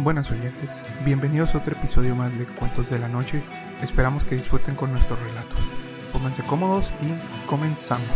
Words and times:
Buenas 0.00 0.30
oyentes, 0.30 0.84
bienvenidos 1.04 1.54
a 1.54 1.58
otro 1.58 1.74
episodio 1.74 2.14
más 2.14 2.36
de 2.38 2.46
Cuentos 2.46 2.88
de 2.88 3.00
la 3.00 3.08
Noche. 3.08 3.42
Esperamos 3.82 4.24
que 4.24 4.36
disfruten 4.36 4.76
con 4.76 4.92
nuestros 4.92 5.18
relatos. 5.18 5.60
Pónganse 6.12 6.44
cómodos 6.44 6.92
y 7.02 7.48
comenzamos. 7.48 8.06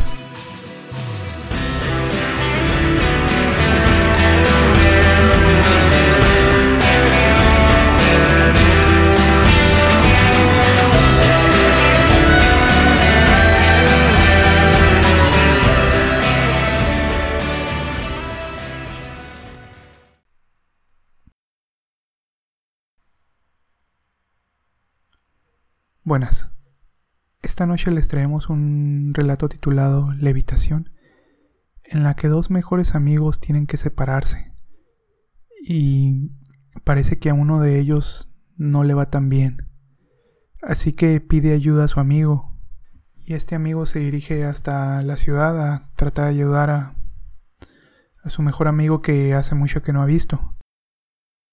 Buenas. 26.13 26.51
Esta 27.41 27.65
noche 27.65 27.91
les 27.91 28.07
traemos 28.07 28.51
un 28.51 29.13
relato 29.15 29.49
titulado 29.49 30.13
Levitación, 30.13 30.91
en 31.85 32.03
la 32.03 32.17
que 32.17 32.29
dos 32.29 32.51
mejores 32.51 32.95
amigos 32.95 33.41
tienen 33.41 33.67
que 33.67 33.79
separarse. 33.79 34.53
Y 35.67 36.33
parece 36.85 37.19
que 37.19 37.31
a 37.31 37.35
uno 37.35 37.61
de 37.61 37.79
ellos 37.79 38.31
no 38.59 38.85
le 38.85 38.93
va 38.93 39.07
tan 39.07 39.31
bien. 39.31 39.71
Así 40.61 40.93
que 40.93 41.19
pide 41.23 41.55
ayuda 41.55 41.85
a 41.85 41.89
su 41.89 41.99
amigo. 41.99 42.61
Y 43.25 43.33
este 43.33 43.55
amigo 43.55 43.87
se 43.87 44.01
dirige 44.01 44.45
hasta 44.45 45.01
la 45.01 45.17
ciudad 45.17 45.59
a 45.67 45.95
tratar 45.97 46.27
de 46.27 46.31
ayudar 46.33 46.69
a, 46.69 46.95
a 48.23 48.29
su 48.29 48.43
mejor 48.43 48.69
amigo 48.69 49.01
que 49.01 49.33
hace 49.33 49.55
mucho 49.55 49.81
que 49.81 49.95
no 49.95 50.03
ha 50.03 50.07
visto. 50.07 50.59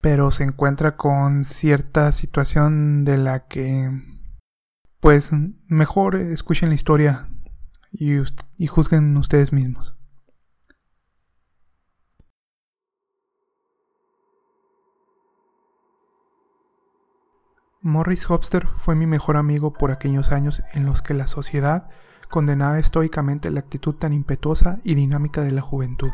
Pero 0.02 0.32
se 0.32 0.44
encuentra 0.44 0.98
con 0.98 1.46
cierta 1.46 2.12
situación 2.12 3.06
de 3.06 3.18
la 3.18 3.48
que 3.48 4.09
pues 5.00 5.32
mejor 5.68 6.16
escuchen 6.16 6.70
la 6.70 6.76
historia 6.76 7.28
y, 7.92 8.68
juzguen 8.68 9.16
ustedes 9.18 9.54
mismos. 9.54 9.96
Morris 17.82 18.30
Hopster 18.30 18.68
fue 18.68 18.94
mi 18.96 19.08
mejor 19.08 19.38
amigo 19.38 19.72
por 19.72 19.92
aquellos 19.92 20.34
años 20.34 20.62
en 20.74 20.86
los 20.86 21.02
que 21.02 21.14
la 21.14 21.28
sociedad 21.28 21.90
condenaba 22.30 22.78
estoicamente 22.78 23.50
la 23.52 23.62
actitud 23.62 23.96
tan 23.96 24.12
impetuosa 24.12 24.80
y 24.84 24.96
dinámica 24.96 25.42
de 25.42 25.52
la 25.52 25.62
juventud. 25.62 26.12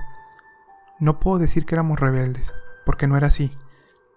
No 1.00 1.20
puedo 1.20 1.40
decir 1.40 1.66
que 1.66 1.74
éramos 1.74 2.00
rebeldes, 2.00 2.54
porque 2.86 3.08
no 3.08 3.18
era 3.18 3.28
así. 3.28 3.52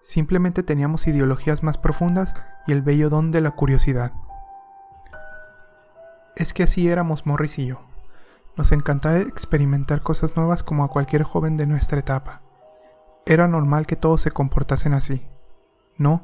Simplemente 0.03 0.61
teníamos 0.61 1.07
ideologías 1.07 1.63
más 1.63 1.79
profundas 1.79 2.35
y 2.67 2.71
el 2.71 2.83
bello 2.83 3.09
don 3.09 3.31
de 3.31 3.41
la 3.41 3.51
curiosidad. 3.51 4.13
Es 6.39 6.53
que 6.53 6.63
así 6.63 6.87
éramos 6.87 7.25
Morris 7.25 7.59
y 7.59 7.65
yo. 7.65 7.81
Nos 8.55 8.71
encantaba 8.71 9.17
experimentar 9.17 10.01
cosas 10.01 10.37
nuevas 10.37 10.63
como 10.63 10.85
a 10.85 10.87
cualquier 10.87 11.23
joven 11.23 11.57
de 11.57 11.67
nuestra 11.67 11.99
etapa. 11.99 12.41
Era 13.25 13.49
normal 13.49 13.85
que 13.85 13.97
todos 13.97 14.21
se 14.21 14.31
comportasen 14.31 14.93
así. 14.93 15.27
No. 15.97 16.23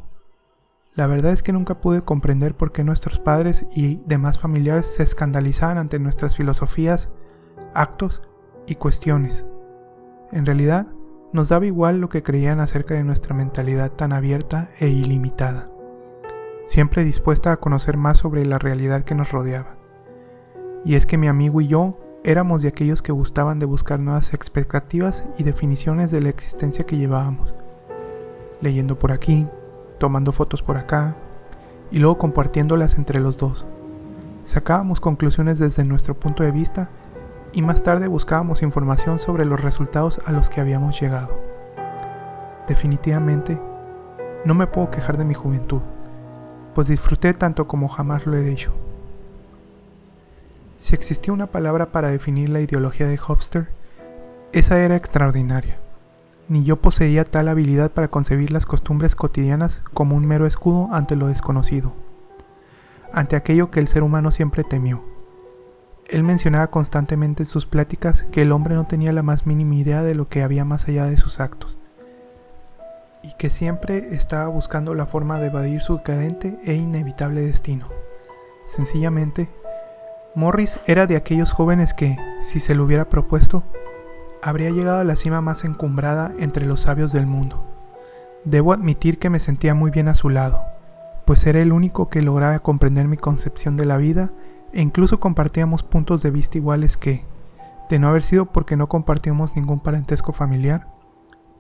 La 0.94 1.06
verdad 1.06 1.34
es 1.34 1.44
que 1.44 1.52
nunca 1.52 1.82
pude 1.82 2.02
comprender 2.02 2.56
por 2.56 2.72
qué 2.72 2.86
nuestros 2.86 3.20
padres 3.20 3.66
y 3.76 4.02
demás 4.06 4.40
familiares 4.40 4.88
se 4.88 5.04
escandalizaban 5.04 5.78
ante 5.78 6.00
nuestras 6.00 6.34
filosofías, 6.38 7.10
actos 7.74 8.22
y 8.68 8.76
cuestiones. 8.76 9.46
En 10.32 10.46
realidad, 10.46 10.88
nos 11.34 11.50
daba 11.50 11.66
igual 11.66 12.00
lo 12.00 12.08
que 12.08 12.24
creían 12.24 12.62
acerca 12.62 12.94
de 12.94 13.04
nuestra 13.04 13.36
mentalidad 13.36 13.92
tan 13.92 14.14
abierta 14.14 14.70
e 14.80 14.88
ilimitada, 14.88 15.70
siempre 16.68 17.04
dispuesta 17.04 17.52
a 17.52 17.58
conocer 17.58 17.98
más 17.98 18.16
sobre 18.20 18.46
la 18.46 18.60
realidad 18.60 19.04
que 19.04 19.16
nos 19.16 19.34
rodeaba. 19.34 19.76
Y 20.86 20.94
es 20.94 21.08
que 21.08 21.18
mi 21.18 21.28
amigo 21.28 21.62
y 21.62 21.68
yo 21.68 21.98
éramos 22.24 22.62
de 22.62 22.68
aquellos 22.68 23.02
que 23.02 23.12
gustaban 23.12 23.58
de 23.58 23.66
buscar 23.66 24.00
nuevas 24.00 24.34
expectativas 24.34 25.24
y 25.40 25.44
definiciones 25.44 26.12
de 26.12 26.22
la 26.22 26.30
existencia 26.30 26.86
que 26.86 26.98
llevábamos. 26.98 27.56
Leyendo 28.62 28.98
por 28.98 29.12
aquí, 29.12 29.48
tomando 29.98 30.32
fotos 30.32 30.62
por 30.62 30.78
acá, 30.78 31.16
y 31.90 31.98
luego 31.98 32.20
compartiéndolas 32.20 32.98
entre 32.98 33.20
los 33.20 33.40
dos. 33.40 33.66
Sacábamos 34.44 35.00
conclusiones 35.00 35.58
desde 35.58 35.84
nuestro 35.84 36.14
punto 36.14 36.44
de 36.44 36.52
vista 36.52 36.90
y 37.52 37.64
más 37.64 37.82
tarde 37.82 38.08
buscábamos 38.08 38.62
información 38.62 39.18
sobre 39.18 39.46
los 39.46 39.60
resultados 39.60 40.22
a 40.26 40.32
los 40.32 40.52
que 40.52 40.62
habíamos 40.62 41.00
llegado. 41.02 41.30
Definitivamente, 42.68 43.60
no 44.46 44.54
me 44.54 44.68
puedo 44.68 44.92
quejar 44.92 45.18
de 45.18 45.26
mi 45.26 45.34
juventud, 45.34 45.82
pues 46.76 46.88
disfruté 46.90 47.34
tanto 47.34 47.68
como 47.68 47.88
jamás 47.88 48.28
lo 48.28 48.38
he 48.38 48.52
hecho. 48.52 48.72
Si 50.78 50.94
existía 50.94 51.34
una 51.34 51.48
palabra 51.48 51.92
para 51.92 52.10
definir 52.10 52.50
la 52.50 52.60
ideología 52.60 53.08
de 53.08 53.20
Hofster, 53.20 53.70
esa 54.52 54.80
era 54.80 54.96
extraordinaria. 54.96 55.80
Ni 56.48 56.64
yo 56.64 56.78
poseía 56.78 57.26
tal 57.26 57.48
habilidad 57.48 57.92
para 57.92 58.10
concebir 58.10 58.52
las 58.52 58.66
costumbres 58.66 59.16
cotidianas 59.16 59.84
como 59.94 60.16
un 60.16 60.28
mero 60.28 60.46
escudo 60.46 60.90
ante 60.92 61.16
lo 61.16 61.28
desconocido, 61.28 61.94
ante 63.12 63.36
aquello 63.36 63.72
que 63.72 63.80
el 63.80 63.88
ser 63.88 64.04
humano 64.04 64.32
siempre 64.32 64.64
temió. 64.64 65.04
Él 66.08 66.24
mencionaba 66.24 66.68
constantemente 66.68 67.44
en 67.44 67.48
sus 67.48 67.66
pláticas 67.66 68.24
que 68.32 68.44
el 68.44 68.52
hombre 68.52 68.76
no 68.76 68.86
tenía 68.86 69.12
la 69.12 69.24
más 69.24 69.48
mínima 69.48 69.76
idea 69.76 70.04
de 70.04 70.14
lo 70.14 70.30
que 70.30 70.44
había 70.44 70.66
más 70.66 70.88
allá 70.88 71.06
de 71.06 71.18
sus 71.18 71.40
actos, 71.40 71.80
y 73.24 73.34
que 73.38 73.50
siempre 73.50 74.14
estaba 74.14 74.48
buscando 74.48 74.94
la 74.94 75.08
forma 75.08 75.40
de 75.40 75.48
evadir 75.48 75.82
su 75.82 76.04
cadente 76.04 76.60
e 76.64 76.76
inevitable 76.76 77.42
destino. 77.42 77.90
Sencillamente, 78.66 79.50
Morris 80.36 80.78
era 80.86 81.08
de 81.08 81.16
aquellos 81.16 81.54
jóvenes 81.54 81.94
que, 81.94 82.18
si 82.42 82.60
se 82.60 82.76
lo 82.76 82.84
hubiera 82.84 83.08
propuesto, 83.08 83.64
habría 84.44 84.70
llegado 84.70 85.00
a 85.00 85.06
la 85.06 85.16
cima 85.16 85.40
más 85.40 85.64
encumbrada 85.64 86.34
entre 86.38 86.66
los 86.66 86.82
sabios 86.82 87.14
del 87.14 87.26
mundo. 87.26 87.64
Debo 88.44 88.74
admitir 88.74 89.18
que 89.18 89.30
me 89.30 89.40
sentía 89.40 89.74
muy 89.74 89.92
bien 89.92 90.10
a 90.10 90.14
su 90.14 90.30
lado, 90.30 90.62
pues 91.26 91.48
era 91.48 91.62
el 91.62 91.72
único 91.72 92.10
que 92.10 92.22
lograba 92.22 92.60
comprender 92.60 93.08
mi 93.08 93.16
concepción 93.16 93.78
de 93.78 93.86
la 93.86 93.96
vida 93.96 94.34
e 94.74 94.82
incluso 94.82 95.22
compartíamos 95.22 95.84
puntos 95.84 96.22
de 96.22 96.32
vista 96.32 96.58
iguales 96.58 96.98
que, 96.98 97.26
de 97.90 97.98
no 97.98 98.10
haber 98.10 98.24
sido 98.24 98.48
porque 98.48 98.76
no 98.76 98.90
compartíamos 98.90 99.56
ningún 99.56 99.80
parentesco 99.80 100.34
familiar, 100.34 100.88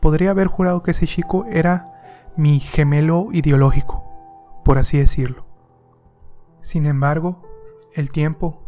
podría 0.01 0.31
haber 0.31 0.47
jurado 0.47 0.83
que 0.83 0.91
ese 0.91 1.07
chico 1.07 1.45
era 1.45 1.93
mi 2.35 2.59
gemelo 2.59 3.29
ideológico, 3.31 4.03
por 4.65 4.79
así 4.79 4.97
decirlo. 4.97 5.45
Sin 6.61 6.85
embargo, 6.85 7.41
el 7.93 8.11
tiempo, 8.11 8.64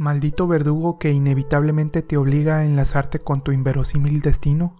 maldito 0.00 0.48
verdugo 0.48 0.98
que 0.98 1.12
inevitablemente 1.12 2.00
te 2.00 2.16
obliga 2.16 2.56
a 2.56 2.64
enlazarte 2.64 3.18
con 3.18 3.42
tu 3.44 3.52
inverosímil 3.52 4.22
destino, 4.22 4.74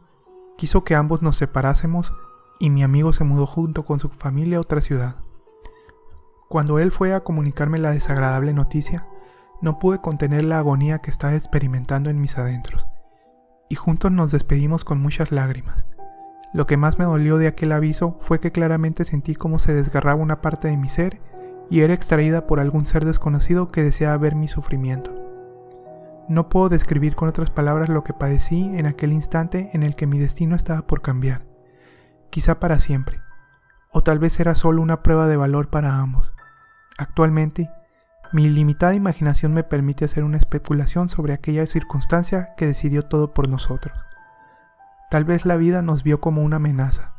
quiso 0.57 0.83
que 0.83 0.95
ambos 0.95 1.21
nos 1.21 1.37
separásemos 1.37 2.15
y 2.59 2.71
mi 2.71 2.83
amigo 2.83 3.13
se 3.13 3.25
mudó 3.25 3.45
junto 3.45 3.85
con 3.85 4.01
su 4.01 4.09
familia 4.09 4.57
a 4.57 4.63
otra 4.63 4.81
ciudad. 4.81 5.17
Cuando 6.49 6.79
él 6.79 6.91
fue 6.91 7.13
a 7.13 7.21
comunicarme 7.21 7.77
la 7.77 7.91
desagradable 7.91 8.55
noticia, 8.55 9.07
no 9.61 9.79
pude 9.79 10.01
contener 10.01 10.43
la 10.45 10.59
agonía 10.59 11.01
que 11.01 11.11
estaba 11.11 11.35
experimentando 11.35 12.09
en 12.09 12.19
mis 12.19 12.39
adentros, 12.39 12.87
y 13.69 13.75
juntos 13.75 14.11
nos 14.11 14.31
despedimos 14.31 14.85
con 14.85 15.03
muchas 15.03 15.33
lágrimas. 15.33 15.85
Lo 16.55 16.67
que 16.67 16.79
más 16.79 16.99
me 16.99 17.05
dolió 17.05 17.37
de 17.37 17.47
aquel 17.47 17.73
aviso 17.73 18.17
fue 18.21 18.41
que 18.41 18.53
claramente 18.53 19.05
sentí 19.05 19.35
cómo 19.35 19.59
se 19.59 19.75
desgarraba 19.75 20.23
una 20.23 20.41
parte 20.41 20.69
de 20.69 20.79
mi 20.79 20.89
ser 20.89 21.21
y 21.71 21.81
era 21.81 21.95
extraída 21.95 22.47
por 22.47 22.61
algún 22.61 22.85
ser 22.85 23.05
desconocido 23.05 23.69
que 23.69 23.85
deseaba 23.85 24.19
ver 24.19 24.35
mi 24.35 24.49
sufrimiento. 24.49 25.15
No 26.29 26.49
puedo 26.49 26.69
describir 26.69 27.15
con 27.15 27.29
otras 27.29 27.51
palabras 27.51 27.89
lo 27.89 28.05
que 28.05 28.13
padecí 28.13 28.71
en 28.75 28.87
aquel 28.87 29.13
instante 29.13 29.71
en 29.73 29.83
el 29.83 29.95
que 29.95 30.07
mi 30.07 30.19
destino 30.19 30.57
estaba 30.57 30.83
por 30.87 31.01
cambiar, 31.01 31.47
quizá 32.31 32.61
para 32.61 32.79
siempre, 32.79 33.17
o 33.93 34.03
tal 34.03 34.19
vez 34.19 34.39
era 34.41 34.55
solo 34.55 34.83
una 34.83 35.03
prueba 35.03 35.29
de 35.29 35.37
valor 35.37 35.71
para 35.71 35.97
ambos. 35.97 36.35
Actualmente, 36.99 37.71
mi 38.33 38.49
limitada 38.49 38.95
imaginación 38.95 39.55
me 39.55 39.65
permite 39.65 40.05
hacer 40.05 40.23
una 40.23 40.39
especulación 40.39 41.09
sobre 41.09 41.33
aquella 41.33 41.67
circunstancia 41.67 42.51
que 42.57 42.67
decidió 42.67 43.03
todo 43.03 43.33
por 43.33 43.49
nosotros. 43.49 43.97
Tal 45.11 45.25
vez 45.25 45.47
la 45.47 45.57
vida 45.57 45.83
nos 45.83 46.05
vio 46.05 46.21
como 46.21 46.43
una 46.43 46.57
amenaza, 46.57 47.15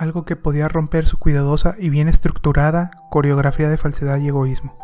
algo 0.00 0.24
que 0.24 0.34
podía 0.34 0.66
romper 0.66 1.06
su 1.06 1.18
cuidadosa 1.18 1.74
y 1.78 1.90
bien 1.90 2.08
estructurada 2.08 2.90
coreografía 3.10 3.68
de 3.68 3.76
falsedad 3.76 4.16
y 4.16 4.28
egoísmo. 4.28 4.78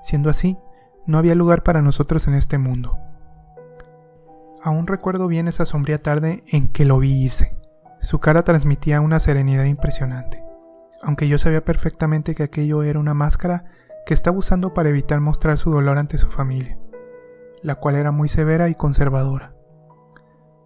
Siendo 0.00 0.30
así, 0.30 0.58
no 1.06 1.18
había 1.18 1.34
lugar 1.34 1.64
para 1.64 1.82
nosotros 1.82 2.28
en 2.28 2.34
este 2.34 2.56
mundo. 2.56 2.96
Aún 4.62 4.86
recuerdo 4.86 5.26
bien 5.26 5.48
esa 5.48 5.66
sombría 5.66 6.00
tarde 6.00 6.44
en 6.46 6.68
que 6.68 6.84
lo 6.84 7.00
vi 7.00 7.10
irse. 7.10 7.56
Su 8.00 8.20
cara 8.20 8.44
transmitía 8.44 9.00
una 9.00 9.18
serenidad 9.18 9.64
impresionante, 9.64 10.44
aunque 11.02 11.26
yo 11.26 11.36
sabía 11.36 11.64
perfectamente 11.64 12.36
que 12.36 12.44
aquello 12.44 12.84
era 12.84 13.00
una 13.00 13.12
máscara 13.12 13.64
que 14.06 14.14
estaba 14.14 14.38
usando 14.38 14.72
para 14.72 14.90
evitar 14.90 15.18
mostrar 15.18 15.58
su 15.58 15.72
dolor 15.72 15.98
ante 15.98 16.16
su 16.16 16.30
familia, 16.30 16.78
la 17.60 17.74
cual 17.74 17.96
era 17.96 18.12
muy 18.12 18.28
severa 18.28 18.68
y 18.68 18.76
conservadora. 18.76 19.52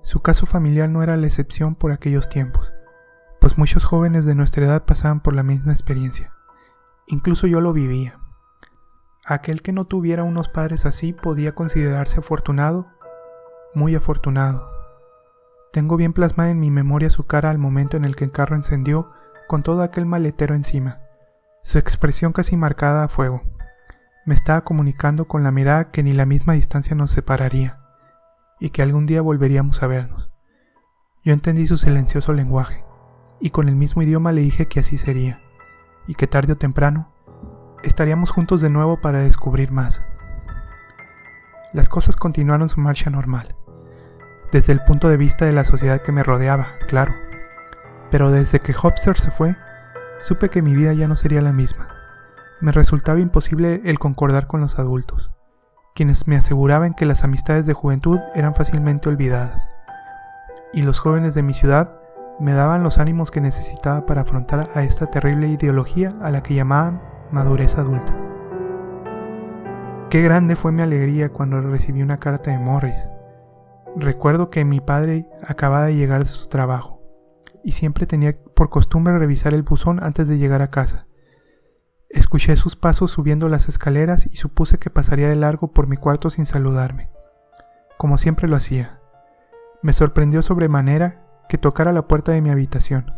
Su 0.02 0.20
caso 0.20 0.44
familiar 0.44 0.90
no 0.90 1.02
era 1.02 1.16
la 1.16 1.26
excepción 1.26 1.74
por 1.74 1.90
aquellos 1.90 2.28
tiempos, 2.28 2.74
pues 3.44 3.58
muchos 3.58 3.84
jóvenes 3.84 4.24
de 4.24 4.34
nuestra 4.34 4.64
edad 4.64 4.86
pasaban 4.86 5.20
por 5.20 5.34
la 5.34 5.42
misma 5.42 5.70
experiencia. 5.70 6.32
Incluso 7.08 7.46
yo 7.46 7.60
lo 7.60 7.74
vivía. 7.74 8.18
Aquel 9.26 9.60
que 9.60 9.70
no 9.70 9.84
tuviera 9.84 10.22
unos 10.24 10.48
padres 10.48 10.86
así 10.86 11.12
podía 11.12 11.54
considerarse 11.54 12.20
afortunado, 12.20 12.86
muy 13.74 13.94
afortunado. 13.94 14.66
Tengo 15.74 15.98
bien 15.98 16.14
plasmada 16.14 16.48
en 16.48 16.58
mi 16.58 16.70
memoria 16.70 17.10
su 17.10 17.26
cara 17.26 17.50
al 17.50 17.58
momento 17.58 17.98
en 17.98 18.06
el 18.06 18.16
que 18.16 18.24
el 18.24 18.32
carro 18.32 18.56
encendió 18.56 19.10
con 19.46 19.62
todo 19.62 19.82
aquel 19.82 20.06
maletero 20.06 20.54
encima, 20.54 21.00
su 21.62 21.76
expresión 21.76 22.32
casi 22.32 22.56
marcada 22.56 23.04
a 23.04 23.08
fuego. 23.08 23.42
Me 24.24 24.34
estaba 24.34 24.62
comunicando 24.62 25.26
con 25.26 25.42
la 25.42 25.50
mirada 25.50 25.90
que 25.90 26.02
ni 26.02 26.14
la 26.14 26.24
misma 26.24 26.54
distancia 26.54 26.96
nos 26.96 27.10
separaría, 27.10 27.78
y 28.58 28.70
que 28.70 28.80
algún 28.80 29.04
día 29.04 29.20
volveríamos 29.20 29.82
a 29.82 29.86
vernos. 29.86 30.30
Yo 31.22 31.34
entendí 31.34 31.66
su 31.66 31.76
silencioso 31.76 32.32
lenguaje, 32.32 32.86
y 33.44 33.50
con 33.50 33.68
el 33.68 33.76
mismo 33.76 34.00
idioma 34.00 34.32
le 34.32 34.40
dije 34.40 34.68
que 34.68 34.80
así 34.80 34.96
sería, 34.96 35.42
y 36.06 36.14
que 36.14 36.26
tarde 36.26 36.54
o 36.54 36.56
temprano 36.56 37.12
estaríamos 37.82 38.30
juntos 38.30 38.62
de 38.62 38.70
nuevo 38.70 39.02
para 39.02 39.18
descubrir 39.18 39.70
más. 39.70 40.02
Las 41.74 41.90
cosas 41.90 42.16
continuaron 42.16 42.70
su 42.70 42.80
marcha 42.80 43.10
normal, 43.10 43.54
desde 44.50 44.72
el 44.72 44.82
punto 44.84 45.10
de 45.10 45.18
vista 45.18 45.44
de 45.44 45.52
la 45.52 45.64
sociedad 45.64 46.00
que 46.00 46.10
me 46.10 46.22
rodeaba, 46.22 46.68
claro. 46.88 47.12
Pero 48.10 48.30
desde 48.30 48.60
que 48.60 48.74
Hopster 48.82 49.20
se 49.20 49.30
fue, 49.30 49.56
supe 50.20 50.48
que 50.48 50.62
mi 50.62 50.74
vida 50.74 50.94
ya 50.94 51.06
no 51.06 51.14
sería 51.14 51.42
la 51.42 51.52
misma. 51.52 51.88
Me 52.62 52.72
resultaba 52.72 53.20
imposible 53.20 53.82
el 53.84 53.98
concordar 53.98 54.46
con 54.46 54.62
los 54.62 54.78
adultos, 54.78 55.32
quienes 55.94 56.26
me 56.26 56.36
aseguraban 56.36 56.94
que 56.94 57.04
las 57.04 57.24
amistades 57.24 57.66
de 57.66 57.74
juventud 57.74 58.20
eran 58.34 58.54
fácilmente 58.54 59.10
olvidadas, 59.10 59.68
y 60.72 60.80
los 60.80 60.98
jóvenes 60.98 61.34
de 61.34 61.42
mi 61.42 61.52
ciudad 61.52 62.00
me 62.40 62.52
daban 62.52 62.82
los 62.82 62.98
ánimos 62.98 63.30
que 63.30 63.40
necesitaba 63.40 64.06
para 64.06 64.22
afrontar 64.22 64.70
a 64.74 64.82
esta 64.82 65.06
terrible 65.06 65.48
ideología 65.48 66.14
a 66.20 66.30
la 66.30 66.42
que 66.42 66.54
llamaban 66.54 67.00
madurez 67.30 67.78
adulta. 67.78 68.14
Qué 70.10 70.22
grande 70.22 70.56
fue 70.56 70.72
mi 70.72 70.82
alegría 70.82 71.30
cuando 71.30 71.60
recibí 71.60 72.02
una 72.02 72.18
carta 72.18 72.50
de 72.50 72.58
Morris. 72.58 73.08
Recuerdo 73.96 74.50
que 74.50 74.64
mi 74.64 74.80
padre 74.80 75.28
acababa 75.46 75.86
de 75.86 75.96
llegar 75.96 76.20
de 76.20 76.30
su 76.30 76.48
trabajo 76.48 77.00
y 77.62 77.72
siempre 77.72 78.06
tenía 78.06 78.36
por 78.54 78.70
costumbre 78.70 79.18
revisar 79.18 79.54
el 79.54 79.62
buzón 79.62 80.02
antes 80.02 80.28
de 80.28 80.38
llegar 80.38 80.62
a 80.62 80.70
casa. 80.70 81.06
Escuché 82.08 82.54
sus 82.56 82.76
pasos 82.76 83.10
subiendo 83.10 83.48
las 83.48 83.68
escaleras 83.68 84.26
y 84.26 84.36
supuse 84.36 84.78
que 84.78 84.90
pasaría 84.90 85.28
de 85.28 85.36
largo 85.36 85.72
por 85.72 85.88
mi 85.88 85.96
cuarto 85.96 86.30
sin 86.30 86.46
saludarme, 86.46 87.10
como 87.96 88.18
siempre 88.18 88.48
lo 88.48 88.56
hacía. 88.56 89.00
Me 89.82 89.92
sorprendió 89.92 90.42
sobremanera 90.42 91.23
que 91.48 91.58
tocara 91.58 91.92
la 91.92 92.08
puerta 92.08 92.32
de 92.32 92.40
mi 92.40 92.50
habitación, 92.50 93.12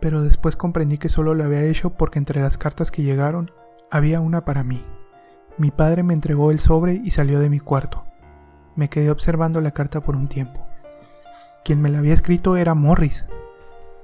pero 0.00 0.22
después 0.22 0.56
comprendí 0.56 0.98
que 0.98 1.08
solo 1.08 1.34
lo 1.34 1.44
había 1.44 1.64
hecho 1.64 1.90
porque 1.90 2.18
entre 2.18 2.40
las 2.40 2.58
cartas 2.58 2.90
que 2.90 3.02
llegaron 3.02 3.50
había 3.90 4.20
una 4.20 4.44
para 4.44 4.64
mí. 4.64 4.84
Mi 5.58 5.70
padre 5.70 6.02
me 6.02 6.14
entregó 6.14 6.50
el 6.50 6.60
sobre 6.60 6.94
y 6.94 7.10
salió 7.10 7.40
de 7.40 7.48
mi 7.50 7.60
cuarto. 7.60 8.04
Me 8.74 8.90
quedé 8.90 9.10
observando 9.10 9.60
la 9.60 9.70
carta 9.70 10.02
por 10.02 10.16
un 10.16 10.28
tiempo. 10.28 10.66
Quien 11.64 11.80
me 11.80 11.88
la 11.88 11.98
había 11.98 12.14
escrito 12.14 12.56
era 12.56 12.74
Morris. 12.74 13.26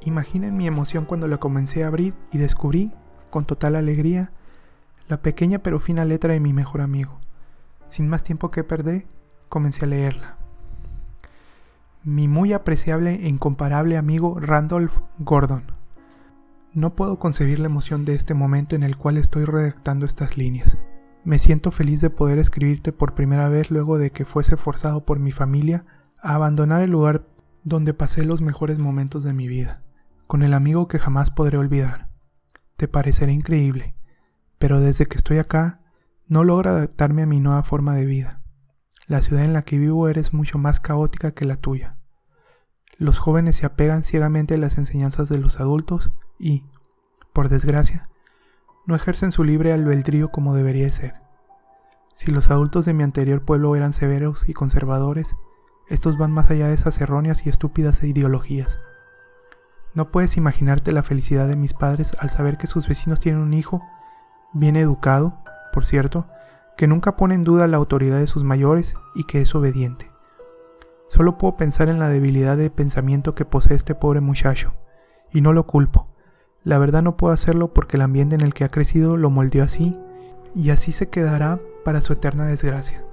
Imaginen 0.05 0.57
mi 0.57 0.67
emoción 0.67 1.05
cuando 1.05 1.29
la 1.29 1.39
comencé 1.39 1.85
a 1.85 1.89
abrir 1.89 2.15
y 2.33 2.39
descubrí, 2.39 2.93
con 3.31 3.45
total 3.45 3.77
alegría, 3.77 4.33
la 5.09 5.21
pequeña 5.21 5.59
pero 5.59 5.79
fina 5.79 6.05
letra 6.05 6.33
de 6.33 6.41
mi 6.41 6.53
mejor 6.53 6.81
amigo. 6.81 7.21
Sin 7.87 8.09
más 8.09 8.23
tiempo 8.23 8.51
que 8.51 8.65
perder, 8.65 9.07
comencé 9.49 9.85
a 9.85 9.89
leerla 9.89 10.42
mi 12.05 12.27
muy 12.27 12.53
apreciable 12.53 13.15
e 13.15 13.29
incomparable 13.29 13.97
amigo 13.97 14.41
Randolph 14.41 14.99
Gordon. 15.19 15.71
No 16.75 16.97
puedo 16.97 17.19
concebir 17.19 17.61
la 17.61 17.67
emoción 17.67 18.05
de 18.05 18.15
este 18.15 18.35
momento 18.35 18.75
en 18.75 18.83
el 18.83 18.97
cual 18.97 19.19
estoy 19.19 19.45
redactando 19.45 20.05
estas 20.05 20.37
líneas. 20.37 20.79
Me 21.25 21.39
siento 21.39 21.71
feliz 21.71 22.01
de 22.01 22.11
poder 22.11 22.39
escribirte 22.39 22.93
por 22.93 23.15
primera 23.15 23.49
vez 23.49 23.71
luego 23.71 23.99
de 23.99 24.11
que 24.11 24.25
fuese 24.25 24.57
forzado 24.57 25.05
por 25.05 25.21
mi 25.21 25.31
familia 25.31 25.85
a 26.21 26.35
abandonar 26.35 26.83
el 26.83 26.91
lugar 26.91 27.25
donde 27.63 27.95
pasé 27.95 28.25
los 28.25 28.43
mejores 28.43 28.81
momentos 28.81 29.23
de 29.23 29.33
mi 29.33 29.47
vida, 29.47 29.83
con 30.27 30.43
el 30.43 30.55
amigo 30.55 30.89
que 30.89 30.99
jamás 30.99 31.31
podré 31.31 31.59
olvidar. 31.59 32.09
Te 32.77 32.89
parecerá 32.89 33.31
increíble, 33.31 33.95
pero 34.59 34.81
desde 34.81 35.07
que 35.07 35.17
estoy 35.17 35.39
acá 35.39 35.81
no 36.27 36.43
logro 36.43 36.71
adaptarme 36.71 37.23
a 37.23 37.27
mi 37.27 37.39
nueva 37.39 37.63
forma 37.63 37.95
de 37.95 38.07
vida. 38.07 38.42
La 39.07 39.21
ciudad 39.21 39.45
en 39.45 39.53
la 39.53 39.63
que 39.63 39.79
vivo 39.79 40.09
eres 40.09 40.33
mucho 40.33 40.59
más 40.59 40.81
caótica 40.81 41.33
que 41.33 41.45
la 41.45 41.57
tuya. 41.57 41.97
Los 42.99 43.19
jóvenes 43.19 43.57
se 43.57 43.67
apegan 43.67 44.05
ciegamente 44.05 44.55
a 44.55 44.59
las 44.59 44.79
enseñanzas 44.79 45.29
de 45.29 45.39
los 45.39 45.59
adultos 45.59 46.11
y, 46.39 46.65
por 47.33 47.49
desgracia, 47.49 48.09
no 48.87 48.95
ejercen 48.95 49.33
su 49.33 49.45
libre 49.45 49.73
albedrío 49.73 50.31
como 50.31 50.55
debería 50.55 50.91
ser. 50.91 51.15
Si 52.15 52.31
los 52.31 52.51
adultos 52.51 52.85
de 52.85 52.95
mi 52.95 53.03
anterior 53.03 53.45
pueblo 53.45 53.75
eran 53.75 53.93
severos 53.93 54.49
y 54.49 54.53
conservadores, 54.53 55.35
estos 55.89 56.17
van 56.17 56.31
más 56.31 56.51
allá 56.51 56.69
de 56.69 56.75
esas 56.75 57.01
erróneas 57.01 57.45
y 57.45 57.49
estúpidas 57.49 58.03
ideologías. 58.03 58.79
No 59.95 60.11
puedes 60.11 60.37
imaginarte 60.37 60.93
la 60.93 61.03
felicidad 61.03 61.49
de 61.49 61.57
mis 61.57 61.75
padres 61.75 62.17
al 62.19 62.31
saber 62.31 62.57
que 62.57 62.67
sus 62.67 62.89
vecinos 62.89 63.21
tienen 63.21 63.43
un 63.43 63.53
hijo, 63.53 63.83
bien 64.53 64.77
educado, 64.77 65.39
por 65.73 65.85
cierto, 65.85 66.27
que 66.83 66.89
nunca 66.89 67.15
pone 67.15 67.37
en 67.37 67.45
duda 67.45 67.69
la 67.69 67.77
autoridad 67.77 68.19
de 68.19 68.27
sus 68.27 68.43
mayores 68.43 68.97
y 69.15 69.23
que 69.23 69.41
es 69.41 69.55
obediente. 69.55 70.11
Solo 71.07 71.39
puedo 71.39 71.57
pensar 71.57 71.89
en 71.89 72.01
la 72.01 72.09
debilidad 72.09 72.57
de 72.57 72.71
pensamiento 72.71 73.37
que 73.37 73.45
posee 73.45 73.77
este 73.77 73.95
pobre 73.95 74.21
muchacho, 74.21 74.75
y 75.31 75.43
no 75.43 75.53
lo 75.53 75.65
culpo. 75.65 76.09
La 76.65 76.79
verdad 76.79 77.01
no 77.01 77.17
puedo 77.17 77.33
hacerlo 77.33 77.73
porque 77.73 77.99
el 77.99 78.03
ambiente 78.03 78.35
en 78.35 78.41
el 78.41 78.53
que 78.53 78.65
ha 78.65 78.69
crecido 78.69 79.17
lo 79.17 79.31
moldeó 79.31 79.63
así, 79.63 79.97
y 80.57 80.71
así 80.71 80.91
se 80.91 81.09
quedará 81.09 81.61
para 81.85 82.01
su 82.01 82.15
eterna 82.15 82.47
desgracia. 82.47 83.05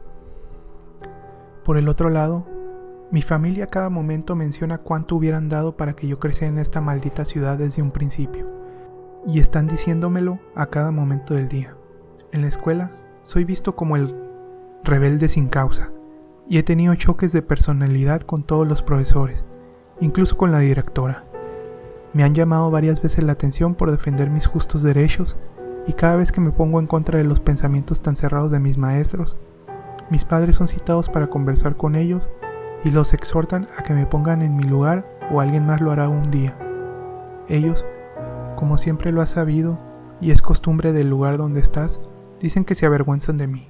Por 1.63 1.77
el 1.77 1.89
otro 1.89 2.10
lado, 2.10 2.48
mi 3.12 3.21
familia 3.21 3.66
a 3.66 3.68
cada 3.68 3.92
momento 3.92 4.36
menciona 4.36 4.80
cuánto 4.80 5.16
hubieran 5.16 5.48
dado 5.48 5.77
para 5.77 5.94
que 5.94 6.07
yo 6.07 6.18
creciera 6.18 6.51
en 6.51 6.57
esta 6.57 6.81
maldita 6.81 7.24
ciudad 7.24 7.60
desde 7.60 7.83
un 7.83 7.92
principio, 7.92 8.50
y 9.27 9.39
están 9.39 9.68
diciéndomelo 9.68 10.39
a 10.56 10.66
cada 10.71 10.89
momento 10.89 11.35
del 11.35 11.49
día. 11.49 11.76
En 12.31 12.42
la 12.42 12.47
escuela 12.47 12.90
soy 13.30 13.44
visto 13.44 13.76
como 13.76 13.95
el 13.95 14.16
rebelde 14.83 15.28
sin 15.28 15.50
causa, 15.50 15.92
y 16.48 16.57
he 16.57 16.64
tenido 16.64 16.95
choques 16.95 17.31
de 17.31 17.44
personalidad 17.44 18.21
con 18.21 18.42
todos 18.42 18.68
los 18.68 18.81
profesores, 18.81 19.45
incluso 20.00 20.36
con 20.36 20.52
la 20.52 20.57
directora. 20.57 21.26
Me 22.12 22.24
han 22.24 22.33
llamado 22.33 22.71
varias 22.71 23.04
veces 23.04 23.24
la 23.24 23.33
atención 23.33 23.76
por 23.76 23.92
defender 23.92 24.31
mis 24.31 24.48
justos 24.48 24.81
derechos 24.81 25.38
y 25.86 25.94
cada 25.94 26.16
vez 26.16 26.31
que 26.31 26.42
me 26.42 26.50
pongo 26.50 26.80
en 26.80 26.88
contra 26.88 27.19
de 27.19 27.24
los 27.24 27.40
pensamientos 27.40 28.02
tan 28.02 28.16
cerrados 28.16 28.50
de 28.50 28.59
mis 28.59 28.80
maestros, 28.80 29.38
mis 30.09 30.26
padres 30.26 30.56
son 30.56 30.68
citados 30.68 31.07
para 31.07 31.28
conversar 31.28 31.78
con 31.78 31.95
ellos 31.95 32.31
y 32.83 32.90
los 32.90 33.14
exhortan 33.14 33.68
a 33.78 33.83
que 33.83 33.94
me 33.94 34.07
pongan 34.07 34.42
en 34.42 34.56
mi 34.56 34.64
lugar 34.64 35.06
o 35.31 35.40
alguien 35.40 35.68
más 35.68 35.81
lo 35.81 35.92
hará 35.92 36.09
un 36.09 36.31
día. 36.31 36.57
Ellos, 37.48 37.86
como 38.56 38.80
siempre 38.80 39.12
lo 39.12 39.21
has 39.21 39.30
sabido 39.30 39.78
y 40.19 40.31
es 40.31 40.42
costumbre 40.42 40.94
del 40.94 41.12
lugar 41.12 41.38
donde 41.38 41.59
estás, 41.59 42.02
dicen 42.40 42.66
que 42.66 42.76
se 42.76 42.86
avergüenzan 42.86 43.38
de 43.38 43.48
mí, 43.48 43.68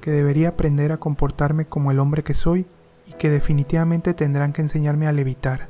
que 0.00 0.10
debería 0.10 0.50
aprender 0.50 0.92
a 0.92 0.98
comportarme 0.98 1.66
como 1.66 1.90
el 1.90 1.98
hombre 1.98 2.22
que 2.22 2.34
soy 2.34 2.66
y 3.06 3.12
que 3.12 3.30
definitivamente 3.30 4.14
tendrán 4.14 4.52
que 4.52 4.62
enseñarme 4.62 5.06
a 5.06 5.12
levitar. 5.12 5.68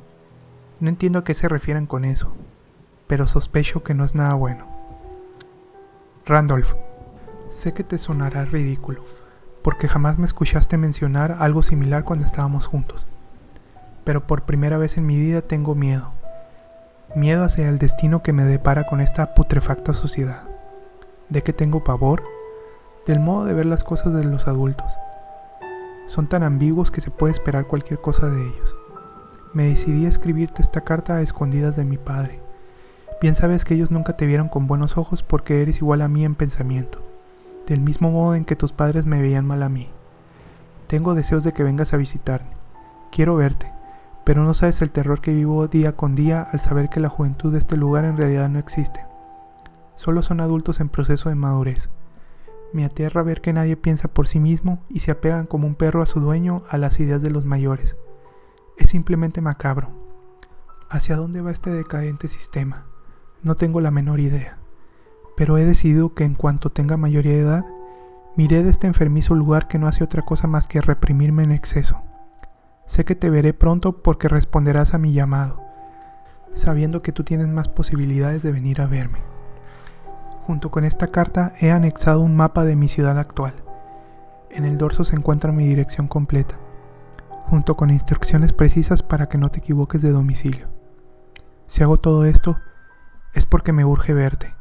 No 0.79 0.89
entiendo 0.89 1.19
a 1.19 1.23
qué 1.23 1.33
se 1.33 1.47
refieren 1.47 1.85
con 1.85 2.05
eso, 2.05 2.31
pero 3.07 3.27
sospecho 3.27 3.83
que 3.83 3.93
no 3.93 4.03
es 4.03 4.15
nada 4.15 4.33
bueno. 4.33 4.65
Randolph, 6.25 6.73
sé 7.49 7.73
que 7.73 7.83
te 7.83 7.97
sonará 7.97 8.45
ridículo, 8.45 9.03
porque 9.61 9.87
jamás 9.87 10.17
me 10.17 10.25
escuchaste 10.25 10.77
mencionar 10.77 11.37
algo 11.39 11.63
similar 11.63 12.03
cuando 12.03 12.25
estábamos 12.25 12.67
juntos. 12.67 13.05
Pero 14.03 14.25
por 14.25 14.43
primera 14.43 14.77
vez 14.77 14.97
en 14.97 15.05
mi 15.05 15.19
vida 15.19 15.41
tengo 15.41 15.75
miedo. 15.75 16.13
Miedo 17.15 17.43
hacia 17.43 17.67
el 17.67 17.79
destino 17.79 18.21
que 18.21 18.33
me 18.33 18.43
depara 18.43 18.85
con 18.85 19.01
esta 19.01 19.33
putrefacta 19.33 19.93
sociedad. 19.93 20.48
¿De 21.29 21.43
qué 21.43 21.53
tengo 21.53 21.83
pavor? 21.83 22.23
Del 23.05 23.19
modo 23.19 23.45
de 23.45 23.53
ver 23.53 23.67
las 23.67 23.83
cosas 23.83 24.13
de 24.13 24.23
los 24.23 24.47
adultos. 24.47 24.91
Son 26.07 26.25
tan 26.25 26.41
ambiguos 26.41 26.89
que 26.89 27.01
se 27.01 27.11
puede 27.11 27.33
esperar 27.33 27.67
cualquier 27.67 28.01
cosa 28.01 28.25
de 28.25 28.41
ellos. 28.41 28.75
Me 29.53 29.65
decidí 29.65 30.07
a 30.07 30.09
escribirte 30.09 30.63
esta 30.63 30.81
carta 30.81 31.17
a 31.17 31.21
escondidas 31.21 31.75
de 31.75 31.85
mi 31.85 31.99
padre. 31.99 32.41
Bien 33.21 33.35
sabes 33.35 33.63
que 33.63 33.75
ellos 33.75 33.91
nunca 33.91 34.17
te 34.17 34.25
vieron 34.25 34.49
con 34.49 34.65
buenos 34.65 34.97
ojos 34.97 35.21
porque 35.21 35.61
eres 35.61 35.77
igual 35.77 36.01
a 36.01 36.07
mí 36.07 36.25
en 36.25 36.33
pensamiento, 36.33 36.99
del 37.67 37.81
mismo 37.81 38.09
modo 38.09 38.33
en 38.33 38.43
que 38.43 38.55
tus 38.55 38.71
padres 38.71 39.05
me 39.05 39.21
veían 39.21 39.45
mal 39.45 39.61
a 39.61 39.69
mí. 39.69 39.87
Tengo 40.87 41.13
deseos 41.13 41.43
de 41.43 41.53
que 41.53 41.61
vengas 41.61 41.93
a 41.93 41.97
visitarme. 41.97 42.49
Quiero 43.11 43.35
verte, 43.35 43.71
pero 44.23 44.41
no 44.43 44.55
sabes 44.55 44.81
el 44.81 44.89
terror 44.89 45.21
que 45.21 45.35
vivo 45.35 45.67
día 45.67 45.95
con 45.95 46.15
día 46.15 46.41
al 46.41 46.59
saber 46.59 46.89
que 46.89 46.99
la 46.99 47.09
juventud 47.09 47.51
de 47.51 47.59
este 47.59 47.77
lugar 47.77 48.05
en 48.05 48.17
realidad 48.17 48.49
no 48.49 48.57
existe 48.57 49.08
solo 49.99 50.23
son 50.23 50.39
adultos 50.39 50.79
en 50.79 50.87
proceso 50.87 51.27
de 51.27 51.35
madurez. 51.35 51.89
Me 52.71 52.85
aterra 52.85 53.21
ver 53.21 53.41
que 53.41 53.51
nadie 53.51 53.75
piensa 53.75 54.07
por 54.07 54.29
sí 54.29 54.39
mismo 54.39 54.81
y 54.87 55.01
se 55.01 55.11
apegan 55.11 55.45
como 55.45 55.67
un 55.67 55.75
perro 55.75 56.01
a 56.01 56.05
su 56.05 56.21
dueño 56.21 56.63
a 56.69 56.77
las 56.77 57.01
ideas 57.01 57.21
de 57.21 57.29
los 57.29 57.43
mayores. 57.43 57.97
Es 58.77 58.91
simplemente 58.91 59.41
macabro. 59.41 59.89
¿Hacia 60.89 61.17
dónde 61.17 61.41
va 61.41 61.51
este 61.51 61.69
decadente 61.69 62.29
sistema? 62.29 62.85
No 63.43 63.57
tengo 63.57 63.81
la 63.81 63.91
menor 63.91 64.21
idea, 64.21 64.57
pero 65.35 65.57
he 65.57 65.65
decidido 65.65 66.13
que 66.13 66.23
en 66.23 66.35
cuanto 66.35 66.69
tenga 66.69 66.95
mayoría 66.95 67.33
de 67.33 67.41
edad, 67.41 67.65
miré 68.37 68.63
de 68.63 68.69
este 68.69 68.87
enfermizo 68.87 69.35
lugar 69.35 69.67
que 69.67 69.79
no 69.79 69.87
hace 69.87 70.05
otra 70.05 70.21
cosa 70.21 70.47
más 70.47 70.69
que 70.69 70.79
reprimirme 70.79 71.43
en 71.43 71.51
exceso. 71.51 72.01
Sé 72.85 73.03
que 73.03 73.15
te 73.15 73.29
veré 73.29 73.53
pronto 73.53 74.01
porque 74.01 74.29
responderás 74.29 74.93
a 74.93 74.97
mi 74.97 75.11
llamado, 75.11 75.61
sabiendo 76.55 77.01
que 77.01 77.11
tú 77.11 77.25
tienes 77.25 77.49
más 77.49 77.67
posibilidades 77.67 78.43
de 78.43 78.53
venir 78.53 78.79
a 78.79 78.87
verme. 78.87 79.28
Junto 80.49 80.71
con 80.71 80.83
esta 80.83 81.11
carta 81.11 81.53
he 81.61 81.69
anexado 81.69 82.21
un 82.21 82.35
mapa 82.35 82.65
de 82.65 82.75
mi 82.75 82.87
ciudad 82.87 83.19
actual. 83.19 83.53
En 84.49 84.65
el 84.65 84.79
dorso 84.79 85.03
se 85.03 85.15
encuentra 85.15 85.51
mi 85.51 85.67
dirección 85.67 86.07
completa, 86.07 86.55
junto 87.43 87.77
con 87.77 87.91
instrucciones 87.91 88.51
precisas 88.51 89.03
para 89.03 89.29
que 89.29 89.37
no 89.37 89.49
te 89.49 89.59
equivoques 89.59 90.01
de 90.01 90.09
domicilio. 90.09 90.67
Si 91.67 91.83
hago 91.83 91.97
todo 91.97 92.25
esto, 92.25 92.57
es 93.35 93.45
porque 93.45 93.73
me 93.73 93.85
urge 93.85 94.15
verte. 94.15 94.55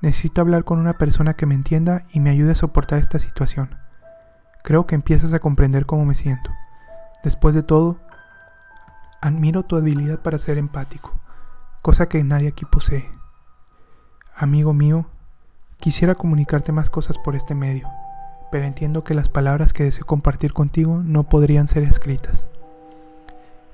Necesito 0.00 0.40
hablar 0.40 0.64
con 0.64 0.78
una 0.78 0.96
persona 0.96 1.34
que 1.34 1.44
me 1.44 1.54
entienda 1.54 2.06
y 2.10 2.20
me 2.20 2.30
ayude 2.30 2.52
a 2.52 2.54
soportar 2.54 2.98
esta 2.98 3.18
situación. 3.18 3.76
Creo 4.62 4.86
que 4.86 4.94
empiezas 4.94 5.34
a 5.34 5.40
comprender 5.40 5.84
cómo 5.84 6.06
me 6.06 6.14
siento. 6.14 6.50
Después 7.22 7.54
de 7.54 7.62
todo, 7.62 7.98
admiro 9.20 9.62
tu 9.62 9.76
habilidad 9.76 10.20
para 10.20 10.38
ser 10.38 10.56
empático, 10.56 11.12
cosa 11.82 12.08
que 12.08 12.24
nadie 12.24 12.48
aquí 12.48 12.64
posee. 12.64 13.06
Amigo 14.34 14.72
mío, 14.72 15.10
Quisiera 15.84 16.14
comunicarte 16.14 16.72
más 16.72 16.88
cosas 16.88 17.18
por 17.18 17.36
este 17.36 17.54
medio, 17.54 17.90
pero 18.50 18.64
entiendo 18.64 19.04
que 19.04 19.12
las 19.12 19.28
palabras 19.28 19.74
que 19.74 19.84
deseo 19.84 20.06
compartir 20.06 20.54
contigo 20.54 21.02
no 21.04 21.24
podrían 21.24 21.68
ser 21.68 21.82
escritas. 21.82 22.46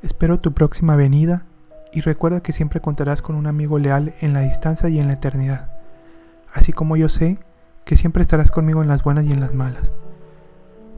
Espero 0.02 0.40
tu 0.40 0.52
próxima 0.52 0.96
venida 0.96 1.46
y 1.92 2.00
recuerda 2.00 2.40
que 2.40 2.52
siempre 2.52 2.80
contarás 2.80 3.22
con 3.22 3.36
un 3.36 3.46
amigo 3.46 3.78
leal 3.78 4.12
en 4.22 4.32
la 4.32 4.40
distancia 4.40 4.88
y 4.88 4.98
en 4.98 5.06
la 5.06 5.12
eternidad, 5.12 5.70
así 6.52 6.72
como 6.72 6.96
yo 6.96 7.08
sé 7.08 7.38
que 7.84 7.94
siempre 7.94 8.22
estarás 8.22 8.50
conmigo 8.50 8.82
en 8.82 8.88
las 8.88 9.04
buenas 9.04 9.24
y 9.26 9.30
en 9.30 9.38
las 9.38 9.54
malas. 9.54 9.92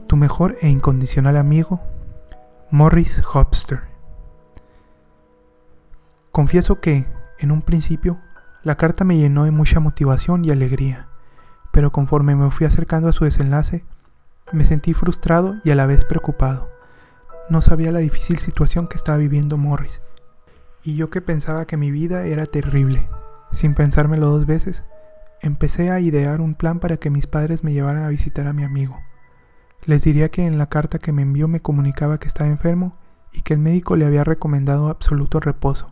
Tu 0.07 0.17
mejor 0.17 0.57
e 0.63 0.71
incondicional 0.71 1.37
amigo, 1.37 1.83
Morris 2.71 3.21
Hopster. 3.35 3.81
Confieso 6.31 6.81
que, 6.81 7.05
en 7.39 7.51
un 7.51 7.61
principio, 7.61 8.19
la 8.65 8.77
carta 8.77 9.03
me 9.05 9.17
llenó 9.17 9.45
de 9.45 9.51
mucha 9.51 9.81
motivación 9.81 10.45
y 10.45 10.51
alegría, 10.51 11.09
pero 11.73 11.91
conforme 11.91 12.37
me 12.37 12.51
fui 12.53 12.65
acercando 12.65 13.09
a 13.09 13.13
su 13.13 13.25
desenlace, 13.25 13.85
me 14.53 14.65
sentí 14.65 14.95
frustrado 14.95 15.57
y 15.65 15.71
a 15.71 15.75
la 15.75 15.87
vez 15.87 16.05
preocupado. 16.05 16.71
No 17.49 17.61
sabía 17.61 17.91
la 17.91 17.99
difícil 17.99 18.39
situación 18.39 18.87
que 18.87 18.97
estaba 18.97 19.19
viviendo 19.19 19.57
Morris, 19.59 20.01
y 20.85 20.95
yo 20.95 21.11
que 21.11 21.21
pensaba 21.21 21.67
que 21.67 21.77
mi 21.77 21.91
vida 21.91 22.25
era 22.25 22.47
terrible. 22.47 23.09
Sin 23.51 23.75
pensármelo 23.75 24.29
dos 24.29 24.47
veces, 24.47 24.85
empecé 25.41 25.91
a 25.91 25.99
idear 25.99 26.41
un 26.41 26.55
plan 26.55 26.79
para 26.79 26.99
que 26.99 27.11
mis 27.11 27.27
padres 27.27 27.65
me 27.65 27.73
llevaran 27.73 28.05
a 28.05 28.11
visitar 28.11 28.47
a 28.47 28.53
mi 28.53 28.63
amigo. 28.63 28.97
Les 29.85 30.05
diría 30.05 30.31
que 30.31 30.47
en 30.47 30.57
la 30.57 30.69
carta 30.69 31.01
que 31.01 31.11
me 31.11 31.23
envió 31.23 31.49
me 31.49 31.61
comunicaba 31.61 32.19
que 32.19 32.29
estaba 32.29 32.49
enfermo 32.49 32.97
y 33.33 33.43
que 33.43 33.55
el 33.55 33.61
médico 33.61 33.97
le 33.97 34.07
había 34.07 34.23
recomendado 34.23 34.89
absoluto 34.89 35.41
reposo 35.41 35.92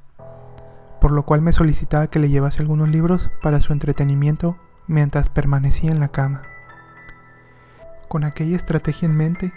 por 1.01 1.13
lo 1.13 1.25
cual 1.25 1.41
me 1.41 1.53
solicitaba 1.53 2.09
que 2.09 2.19
le 2.19 2.29
llevase 2.29 2.61
algunos 2.61 2.89
libros 2.89 3.31
para 3.43 3.61
su 3.61 3.73
entretenimiento 3.73 4.57
mientras 4.87 5.29
permanecía 5.29 5.91
en 5.91 6.01
la 6.01 6.09
cama. 6.09 6.43
Con 8.09 8.25
aquella 8.25 8.57
estrategia 8.57 9.07
en 9.07 9.17
mente, 9.17 9.53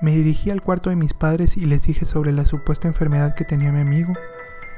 me 0.00 0.12
dirigí 0.12 0.50
al 0.50 0.62
cuarto 0.62 0.90
de 0.90 0.96
mis 0.96 1.14
padres 1.14 1.56
y 1.56 1.64
les 1.66 1.82
dije 1.82 2.04
sobre 2.04 2.32
la 2.32 2.44
supuesta 2.44 2.88
enfermedad 2.88 3.34
que 3.34 3.44
tenía 3.44 3.72
mi 3.72 3.80
amigo 3.80 4.14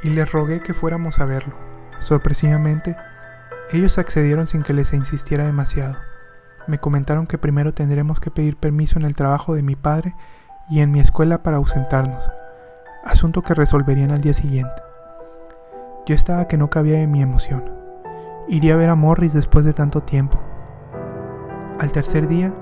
y 0.02 0.10
les 0.10 0.30
rogué 0.32 0.62
que 0.62 0.74
fuéramos 0.74 1.18
a 1.18 1.26
verlo. 1.26 1.54
Sorpresivamente, 2.00 2.96
ellos 3.70 3.98
accedieron 3.98 4.46
sin 4.46 4.62
que 4.62 4.72
les 4.72 4.92
insistiera 4.92 5.44
demasiado. 5.44 5.96
Me 6.66 6.78
comentaron 6.78 7.26
que 7.26 7.38
primero 7.38 7.72
tendremos 7.72 8.18
que 8.20 8.30
pedir 8.30 8.56
permiso 8.56 8.98
en 8.98 9.04
el 9.04 9.14
trabajo 9.14 9.54
de 9.54 9.62
mi 9.62 9.76
padre 9.76 10.14
y 10.68 10.80
en 10.80 10.90
mi 10.90 11.00
escuela 11.00 11.42
para 11.42 11.58
ausentarnos, 11.58 12.30
asunto 13.04 13.42
que 13.42 13.54
resolverían 13.54 14.10
al 14.10 14.20
día 14.20 14.34
siguiente. 14.34 14.89
Yo 16.10 16.16
estaba 16.16 16.48
que 16.48 16.56
no 16.56 16.70
cabía 16.70 17.00
en 17.00 17.12
mi 17.12 17.22
emoción. 17.22 17.70
Iría 18.48 18.74
a 18.74 18.76
ver 18.76 18.90
a 18.90 18.96
Morris 18.96 19.32
después 19.32 19.64
de 19.64 19.72
tanto 19.72 20.02
tiempo. 20.02 20.42
Al 21.78 21.92
tercer 21.92 22.26
día, 22.26 22.52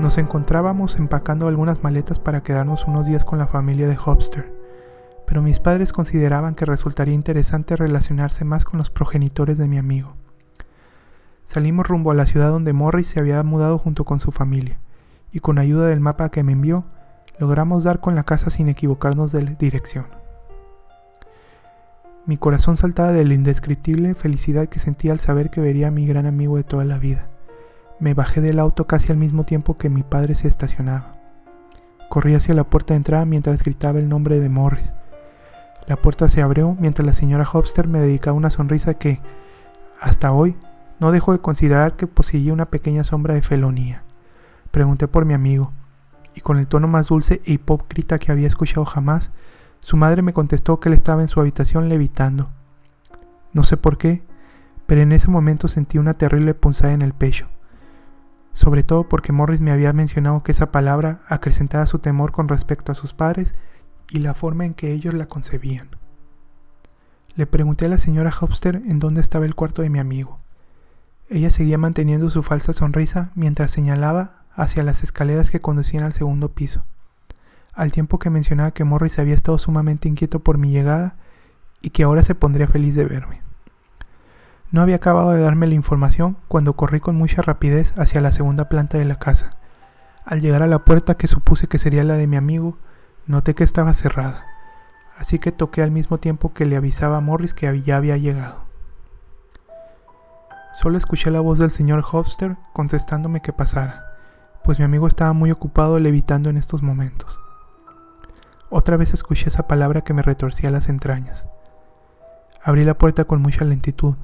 nos 0.00 0.18
encontrábamos 0.18 0.96
empacando 0.96 1.46
algunas 1.46 1.84
maletas 1.84 2.18
para 2.18 2.42
quedarnos 2.42 2.88
unos 2.88 3.06
días 3.06 3.24
con 3.24 3.38
la 3.38 3.46
familia 3.46 3.86
de 3.86 3.96
Hopster, 4.04 4.52
pero 5.24 5.40
mis 5.40 5.60
padres 5.60 5.92
consideraban 5.92 6.56
que 6.56 6.64
resultaría 6.64 7.14
interesante 7.14 7.76
relacionarse 7.76 8.44
más 8.44 8.64
con 8.64 8.78
los 8.78 8.90
progenitores 8.90 9.56
de 9.56 9.68
mi 9.68 9.78
amigo. 9.78 10.16
Salimos 11.44 11.86
rumbo 11.86 12.10
a 12.10 12.14
la 12.14 12.26
ciudad 12.26 12.50
donde 12.50 12.72
Morris 12.72 13.06
se 13.06 13.20
había 13.20 13.40
mudado 13.44 13.78
junto 13.78 14.04
con 14.04 14.18
su 14.18 14.32
familia, 14.32 14.80
y 15.30 15.38
con 15.38 15.60
ayuda 15.60 15.86
del 15.86 16.00
mapa 16.00 16.30
que 16.30 16.42
me 16.42 16.50
envió, 16.50 16.86
logramos 17.38 17.84
dar 17.84 18.00
con 18.00 18.16
la 18.16 18.24
casa 18.24 18.50
sin 18.50 18.68
equivocarnos 18.68 19.30
de 19.30 19.54
dirección. 19.60 20.23
Mi 22.26 22.38
corazón 22.38 22.78
saltaba 22.78 23.12
de 23.12 23.22
la 23.26 23.34
indescriptible 23.34 24.14
felicidad 24.14 24.68
que 24.70 24.78
sentía 24.78 25.12
al 25.12 25.20
saber 25.20 25.50
que 25.50 25.60
vería 25.60 25.88
a 25.88 25.90
mi 25.90 26.06
gran 26.06 26.24
amigo 26.24 26.56
de 26.56 26.64
toda 26.64 26.86
la 26.86 26.98
vida. 26.98 27.28
Me 28.00 28.14
bajé 28.14 28.40
del 28.40 28.60
auto 28.60 28.86
casi 28.86 29.12
al 29.12 29.18
mismo 29.18 29.44
tiempo 29.44 29.76
que 29.76 29.90
mi 29.90 30.02
padre 30.02 30.34
se 30.34 30.48
estacionaba. 30.48 31.16
Corrí 32.08 32.34
hacia 32.34 32.54
la 32.54 32.64
puerta 32.64 32.94
de 32.94 32.98
entrada 32.98 33.26
mientras 33.26 33.62
gritaba 33.62 33.98
el 33.98 34.08
nombre 34.08 34.40
de 34.40 34.48
Morris. 34.48 34.94
La 35.86 35.96
puerta 35.96 36.26
se 36.28 36.40
abrió 36.40 36.74
mientras 36.80 37.04
la 37.04 37.12
señora 37.12 37.46
Hopster 37.52 37.88
me 37.88 38.00
dedicaba 38.00 38.36
una 38.36 38.48
sonrisa 38.48 38.94
que, 38.94 39.20
hasta 40.00 40.32
hoy, 40.32 40.56
no 41.00 41.12
dejo 41.12 41.32
de 41.32 41.40
considerar 41.40 41.94
que 41.94 42.06
poseía 42.06 42.54
una 42.54 42.70
pequeña 42.70 43.04
sombra 43.04 43.34
de 43.34 43.42
felonía. 43.42 44.02
Pregunté 44.70 45.08
por 45.08 45.26
mi 45.26 45.34
amigo, 45.34 45.72
y 46.34 46.40
con 46.40 46.58
el 46.58 46.68
tono 46.68 46.88
más 46.88 47.08
dulce 47.08 47.42
e 47.44 47.52
hipócrita 47.52 48.18
que 48.18 48.32
había 48.32 48.46
escuchado 48.46 48.86
jamás, 48.86 49.30
su 49.84 49.98
madre 49.98 50.22
me 50.22 50.32
contestó 50.32 50.80
que 50.80 50.88
él 50.88 50.94
estaba 50.94 51.20
en 51.20 51.28
su 51.28 51.40
habitación 51.40 51.90
levitando. 51.90 52.48
No 53.52 53.64
sé 53.64 53.76
por 53.76 53.98
qué, 53.98 54.22
pero 54.86 55.02
en 55.02 55.12
ese 55.12 55.30
momento 55.30 55.68
sentí 55.68 55.98
una 55.98 56.14
terrible 56.14 56.54
punzada 56.54 56.94
en 56.94 57.02
el 57.02 57.12
pecho. 57.12 57.48
Sobre 58.54 58.82
todo 58.82 59.06
porque 59.10 59.30
Morris 59.30 59.60
me 59.60 59.72
había 59.72 59.92
mencionado 59.92 60.42
que 60.42 60.52
esa 60.52 60.72
palabra 60.72 61.20
acrecentaba 61.28 61.84
su 61.84 61.98
temor 61.98 62.32
con 62.32 62.48
respecto 62.48 62.92
a 62.92 62.94
sus 62.94 63.12
padres 63.12 63.54
y 64.08 64.20
la 64.20 64.32
forma 64.32 64.64
en 64.64 64.72
que 64.72 64.90
ellos 64.90 65.12
la 65.12 65.26
concebían. 65.26 65.90
Le 67.36 67.46
pregunté 67.46 67.84
a 67.84 67.90
la 67.90 67.98
señora 67.98 68.32
Hopster 68.40 68.76
en 68.76 68.98
dónde 69.00 69.20
estaba 69.20 69.44
el 69.44 69.54
cuarto 69.54 69.82
de 69.82 69.90
mi 69.90 69.98
amigo. 69.98 70.40
Ella 71.28 71.50
seguía 71.50 71.76
manteniendo 71.76 72.30
su 72.30 72.42
falsa 72.42 72.72
sonrisa 72.72 73.32
mientras 73.34 73.70
señalaba 73.70 74.46
hacia 74.54 74.82
las 74.82 75.02
escaleras 75.02 75.50
que 75.50 75.60
conducían 75.60 76.04
al 76.04 76.14
segundo 76.14 76.54
piso 76.54 76.86
al 77.74 77.92
tiempo 77.92 78.18
que 78.18 78.30
mencionaba 78.30 78.70
que 78.70 78.84
Morris 78.84 79.18
había 79.18 79.34
estado 79.34 79.58
sumamente 79.58 80.08
inquieto 80.08 80.40
por 80.40 80.58
mi 80.58 80.70
llegada 80.70 81.16
y 81.80 81.90
que 81.90 82.04
ahora 82.04 82.22
se 82.22 82.34
pondría 82.34 82.68
feliz 82.68 82.94
de 82.94 83.04
verme. 83.04 83.42
No 84.70 84.80
había 84.80 84.96
acabado 84.96 85.30
de 85.30 85.40
darme 85.40 85.66
la 85.66 85.74
información 85.74 86.36
cuando 86.48 86.74
corrí 86.74 87.00
con 87.00 87.16
mucha 87.16 87.42
rapidez 87.42 87.94
hacia 87.96 88.20
la 88.20 88.32
segunda 88.32 88.68
planta 88.68 88.98
de 88.98 89.04
la 89.04 89.18
casa. 89.18 89.50
Al 90.24 90.40
llegar 90.40 90.62
a 90.62 90.66
la 90.66 90.84
puerta 90.84 91.16
que 91.16 91.26
supuse 91.26 91.68
que 91.68 91.78
sería 91.78 92.02
la 92.02 92.14
de 92.14 92.26
mi 92.26 92.36
amigo, 92.36 92.78
noté 93.26 93.54
que 93.54 93.64
estaba 93.64 93.92
cerrada, 93.92 94.46
así 95.18 95.38
que 95.38 95.52
toqué 95.52 95.82
al 95.82 95.90
mismo 95.90 96.18
tiempo 96.18 96.54
que 96.54 96.64
le 96.64 96.76
avisaba 96.76 97.18
a 97.18 97.20
Morris 97.20 97.54
que 97.54 97.82
ya 97.82 97.96
había 97.96 98.16
llegado. 98.16 98.64
Solo 100.72 100.98
escuché 100.98 101.30
la 101.30 101.40
voz 101.40 101.58
del 101.58 101.70
señor 101.70 102.04
Hofster 102.10 102.56
contestándome 102.72 103.42
que 103.42 103.52
pasara, 103.52 104.06
pues 104.64 104.78
mi 104.78 104.84
amigo 104.84 105.06
estaba 105.06 105.32
muy 105.34 105.50
ocupado 105.50 106.00
levitando 106.00 106.50
en 106.50 106.56
estos 106.56 106.82
momentos. 106.82 107.43
Otra 108.76 108.96
vez 108.96 109.14
escuché 109.14 109.50
esa 109.50 109.68
palabra 109.68 110.00
que 110.00 110.14
me 110.14 110.22
retorcía 110.22 110.68
las 110.68 110.88
entrañas. 110.88 111.46
Abrí 112.60 112.82
la 112.82 112.98
puerta 112.98 113.24
con 113.24 113.40
mucha 113.40 113.64
lentitud, 113.64 114.16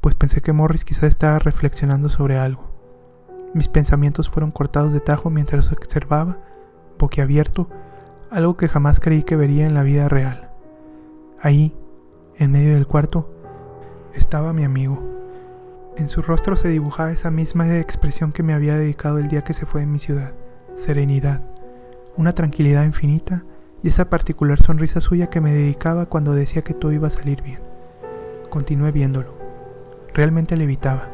pues 0.00 0.14
pensé 0.14 0.40
que 0.40 0.52
Morris 0.52 0.84
quizás 0.84 1.08
estaba 1.08 1.40
reflexionando 1.40 2.08
sobre 2.08 2.38
algo. 2.38 2.70
Mis 3.54 3.66
pensamientos 3.66 4.30
fueron 4.30 4.52
cortados 4.52 4.92
de 4.92 5.00
tajo 5.00 5.30
mientras 5.30 5.72
observaba, 5.72 6.38
boquiabierto, 6.96 7.68
algo 8.30 8.56
que 8.56 8.68
jamás 8.68 9.00
creí 9.00 9.24
que 9.24 9.34
vería 9.34 9.66
en 9.66 9.74
la 9.74 9.82
vida 9.82 10.08
real. 10.08 10.52
Ahí, 11.40 11.76
en 12.36 12.52
medio 12.52 12.74
del 12.74 12.86
cuarto, 12.86 13.28
estaba 14.14 14.52
mi 14.52 14.62
amigo. 14.62 15.02
En 15.96 16.08
su 16.08 16.22
rostro 16.22 16.54
se 16.54 16.68
dibujaba 16.68 17.10
esa 17.10 17.32
misma 17.32 17.76
expresión 17.78 18.30
que 18.30 18.44
me 18.44 18.54
había 18.54 18.76
dedicado 18.76 19.18
el 19.18 19.26
día 19.26 19.42
que 19.42 19.54
se 19.54 19.66
fue 19.66 19.80
de 19.80 19.88
mi 19.88 19.98
ciudad, 19.98 20.34
serenidad, 20.76 21.42
una 22.16 22.32
tranquilidad 22.32 22.84
infinita 22.84 23.42
y 23.82 23.88
esa 23.88 24.10
particular 24.10 24.62
sonrisa 24.62 25.00
suya 25.00 25.28
que 25.28 25.40
me 25.40 25.52
dedicaba 25.52 26.06
cuando 26.06 26.34
decía 26.34 26.62
que 26.62 26.74
todo 26.74 26.92
iba 26.92 27.08
a 27.08 27.10
salir 27.10 27.42
bien. 27.42 27.60
Continué 28.50 28.92
viéndolo. 28.92 29.34
Realmente 30.14 30.56
le 30.56 30.64
evitaba, 30.64 31.08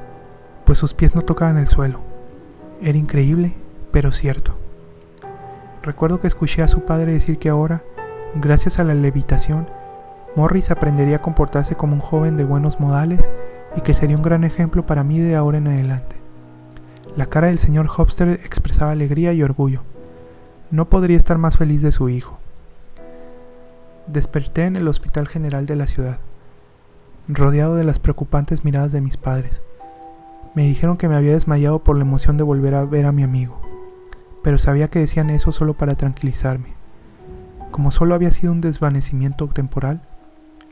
pues 0.64 0.78
sus 0.78 0.94
pies 0.94 1.14
no 1.14 1.22
tocaban 1.22 1.58
el 1.58 1.68
suelo. 1.68 2.00
Era 2.80 2.96
increíble, 2.96 3.54
pero 3.90 4.12
cierto. 4.12 4.56
Recuerdo 5.82 6.20
que 6.20 6.26
escuché 6.26 6.62
a 6.62 6.68
su 6.68 6.84
padre 6.84 7.12
decir 7.12 7.38
que 7.38 7.50
ahora, 7.50 7.82
gracias 8.34 8.78
a 8.78 8.84
la 8.84 8.94
levitación, 8.94 9.66
Morris 10.36 10.70
aprendería 10.70 11.16
a 11.16 11.22
comportarse 11.22 11.76
como 11.76 11.94
un 11.94 12.00
joven 12.00 12.36
de 12.36 12.44
buenos 12.44 12.80
modales 12.80 13.28
y 13.76 13.82
que 13.82 13.94
sería 13.94 14.16
un 14.16 14.22
gran 14.22 14.44
ejemplo 14.44 14.86
para 14.86 15.04
mí 15.04 15.18
de 15.18 15.36
ahora 15.36 15.58
en 15.58 15.68
adelante. 15.68 16.16
La 17.16 17.26
cara 17.26 17.48
del 17.48 17.58
señor 17.58 17.88
Hopster 17.96 18.28
expresaba 18.28 18.90
alegría 18.90 19.32
y 19.32 19.42
orgullo. 19.42 19.82
No 20.70 20.88
podría 20.88 21.16
estar 21.16 21.38
más 21.38 21.58
feliz 21.58 21.82
de 21.82 21.92
su 21.92 22.08
hijo. 22.08 22.33
Desperté 24.06 24.66
en 24.66 24.76
el 24.76 24.86
Hospital 24.86 25.26
General 25.28 25.64
de 25.64 25.76
la 25.76 25.86
ciudad, 25.86 26.18
rodeado 27.26 27.74
de 27.74 27.84
las 27.84 27.98
preocupantes 27.98 28.62
miradas 28.62 28.92
de 28.92 29.00
mis 29.00 29.16
padres. 29.16 29.62
Me 30.54 30.64
dijeron 30.64 30.98
que 30.98 31.08
me 31.08 31.16
había 31.16 31.32
desmayado 31.32 31.82
por 31.82 31.96
la 31.96 32.02
emoción 32.02 32.36
de 32.36 32.44
volver 32.44 32.74
a 32.74 32.84
ver 32.84 33.06
a 33.06 33.12
mi 33.12 33.22
amigo, 33.22 33.62
pero 34.42 34.58
sabía 34.58 34.88
que 34.88 34.98
decían 34.98 35.30
eso 35.30 35.52
solo 35.52 35.72
para 35.72 35.94
tranquilizarme. 35.94 36.74
Como 37.70 37.90
solo 37.90 38.14
había 38.14 38.30
sido 38.30 38.52
un 38.52 38.60
desvanecimiento 38.60 39.48
temporal, 39.48 40.02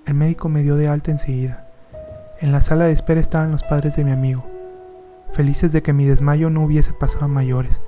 el 0.05 0.13
médico 0.13 0.51
me 0.51 0.63
dio 0.63 0.77
de 0.77 0.89
alta 0.89 1.11
enseguida. 1.11 1.71
En 2.39 2.53
la 2.53 2.61
sala 2.61 2.85
de 2.85 2.93
espera 2.93 3.21
estaban 3.21 3.51
los 3.51 3.63
padres 3.63 3.97
de 3.97 4.05
mi 4.05 4.11
amigo, 4.11 4.45
felices 5.33 5.73
de 5.73 5.83
que 5.83 5.95
mi 5.95 6.05
desmayo 6.05 6.51
no 6.51 6.65
hubiese 6.65 6.93
pasado 6.93 7.25
a 7.25 7.29
mayores. 7.29 7.81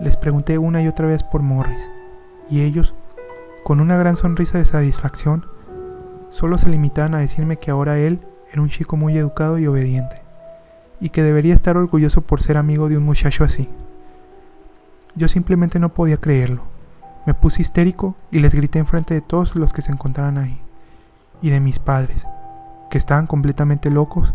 Les 0.00 0.16
pregunté 0.16 0.56
una 0.56 0.82
y 0.82 0.88
otra 0.88 1.06
vez 1.06 1.22
por 1.22 1.42
Morris, 1.42 1.90
y 2.48 2.62
ellos, 2.62 2.94
con 3.68 3.80
una 3.80 3.98
gran 3.98 4.16
sonrisa 4.16 4.56
de 4.56 4.64
satisfacción, 4.64 5.44
solo 6.30 6.56
se 6.56 6.70
limitaban 6.70 7.12
a 7.12 7.18
decirme 7.18 7.58
que 7.58 7.70
ahora 7.70 7.98
él 7.98 8.20
era 8.50 8.62
un 8.62 8.70
chico 8.70 8.96
muy 8.96 9.14
educado 9.18 9.58
y 9.58 9.66
obediente, 9.66 10.22
y 11.02 11.10
que 11.10 11.22
debería 11.22 11.52
estar 11.52 11.76
orgulloso 11.76 12.22
por 12.22 12.40
ser 12.40 12.56
amigo 12.56 12.88
de 12.88 12.96
un 12.96 13.02
muchacho 13.02 13.44
así. 13.44 13.68
Yo 15.16 15.28
simplemente 15.28 15.78
no 15.78 15.92
podía 15.92 16.16
creerlo. 16.16 16.62
Me 17.26 17.34
puse 17.34 17.60
histérico 17.60 18.16
y 18.30 18.38
les 18.38 18.54
grité 18.54 18.78
enfrente 18.78 19.12
de 19.12 19.20
todos 19.20 19.54
los 19.54 19.74
que 19.74 19.82
se 19.82 19.92
encontraban 19.92 20.38
ahí, 20.38 20.62
y 21.42 21.50
de 21.50 21.60
mis 21.60 21.78
padres, 21.78 22.26
que 22.90 22.96
estaban 22.96 23.26
completamente 23.26 23.90
locos, 23.90 24.32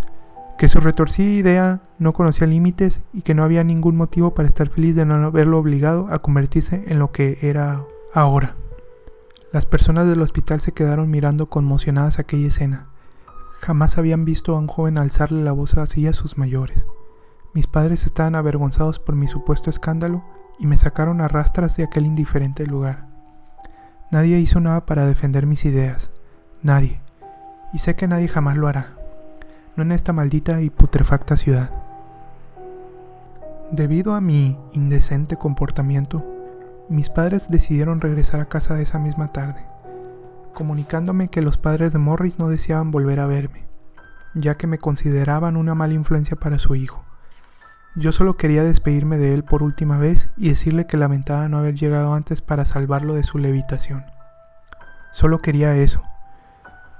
que 0.59 0.67
su 0.67 0.79
retorcida 0.79 1.31
idea 1.31 1.79
no 1.97 2.13
conocía 2.13 2.45
límites 2.45 3.01
y 3.13 3.23
que 3.23 3.33
no 3.33 3.43
había 3.43 3.63
ningún 3.63 3.95
motivo 3.95 4.35
para 4.35 4.47
estar 4.47 4.69
feliz 4.69 4.95
de 4.95 5.05
no 5.05 5.15
haberlo 5.15 5.57
obligado 5.57 6.07
a 6.11 6.19
convertirse 6.19 6.83
en 6.85 6.99
lo 6.99 7.11
que 7.11 7.39
era 7.41 7.81
ahora. 8.13 8.57
Las 9.53 9.67
personas 9.67 10.07
del 10.07 10.19
hospital 10.23 10.61
se 10.61 10.71
quedaron 10.71 11.11
mirando 11.11 11.45
conmocionadas 11.45 12.17
aquella 12.17 12.47
escena. 12.47 12.87
Jamás 13.61 13.99
habían 13.99 14.25
visto 14.25 14.55
a 14.55 14.59
un 14.59 14.65
joven 14.65 14.97
alzarle 14.97 15.43
la 15.43 15.51
voz 15.51 15.75
así 15.75 16.07
a 16.07 16.13
sus 16.13 16.39
mayores. 16.39 16.87
Mis 17.53 17.67
padres 17.67 18.07
estaban 18.07 18.33
avergonzados 18.33 18.97
por 18.97 19.13
mi 19.15 19.27
supuesto 19.27 19.69
escándalo 19.69 20.23
y 20.57 20.65
me 20.65 20.75
sacaron 20.75 21.21
a 21.21 21.27
rastras 21.27 21.77
de 21.77 21.83
aquel 21.83 22.07
indiferente 22.07 22.65
lugar. 22.65 23.05
Nadie 24.09 24.39
hizo 24.39 24.59
nada 24.59 24.87
para 24.87 25.05
defender 25.05 25.45
mis 25.45 25.65
ideas. 25.65 26.09
Nadie. 26.63 26.99
Y 27.73 27.77
sé 27.77 27.95
que 27.95 28.07
nadie 28.07 28.29
jamás 28.29 28.57
lo 28.57 28.67
hará. 28.67 28.97
No 29.75 29.83
en 29.83 29.91
esta 29.91 30.13
maldita 30.13 30.63
y 30.63 30.71
putrefacta 30.71 31.37
ciudad. 31.37 31.69
Debido 33.69 34.15
a 34.15 34.21
mi 34.21 34.57
indecente 34.73 35.35
comportamiento, 35.35 36.25
mis 36.89 37.09
padres 37.09 37.49
decidieron 37.49 38.01
regresar 38.01 38.39
a 38.41 38.45
casa 38.45 38.79
esa 38.79 38.99
misma 38.99 39.31
tarde, 39.31 39.65
comunicándome 40.53 41.29
que 41.29 41.41
los 41.41 41.57
padres 41.57 41.93
de 41.93 41.99
Morris 41.99 42.39
no 42.39 42.49
deseaban 42.49 42.91
volver 42.91 43.19
a 43.19 43.27
verme, 43.27 43.67
ya 44.33 44.55
que 44.55 44.67
me 44.67 44.77
consideraban 44.77 45.57
una 45.57 45.75
mala 45.75 45.93
influencia 45.93 46.35
para 46.35 46.59
su 46.59 46.75
hijo. 46.75 47.05
Yo 47.95 48.11
solo 48.11 48.37
quería 48.37 48.63
despedirme 48.63 49.17
de 49.17 49.33
él 49.33 49.43
por 49.43 49.61
última 49.61 49.97
vez 49.97 50.29
y 50.35 50.49
decirle 50.49 50.87
que 50.87 50.97
lamentaba 50.97 51.47
no 51.47 51.59
haber 51.59 51.75
llegado 51.75 52.13
antes 52.13 52.41
para 52.41 52.65
salvarlo 52.65 53.13
de 53.13 53.23
su 53.23 53.37
levitación. 53.37 54.03
Solo 55.11 55.39
quería 55.39 55.75
eso. 55.75 56.01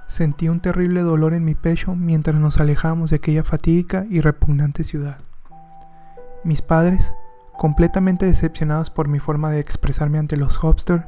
Sentí 0.06 0.48
un 0.48 0.60
terrible 0.60 1.02
dolor 1.02 1.34
en 1.34 1.44
mi 1.44 1.56
pecho 1.56 1.96
mientras 1.96 2.36
nos 2.36 2.60
alejábamos 2.60 3.10
de 3.10 3.16
aquella 3.16 3.42
fatídica 3.42 4.06
y 4.08 4.20
repugnante 4.20 4.84
ciudad. 4.84 5.18
Mis 6.44 6.62
padres, 6.62 7.12
completamente 7.56 8.26
decepcionados 8.26 8.90
por 8.90 9.08
mi 9.08 9.18
forma 9.18 9.50
de 9.50 9.60
expresarme 9.60 10.18
ante 10.18 10.36
los 10.36 10.62
Hopster, 10.62 11.06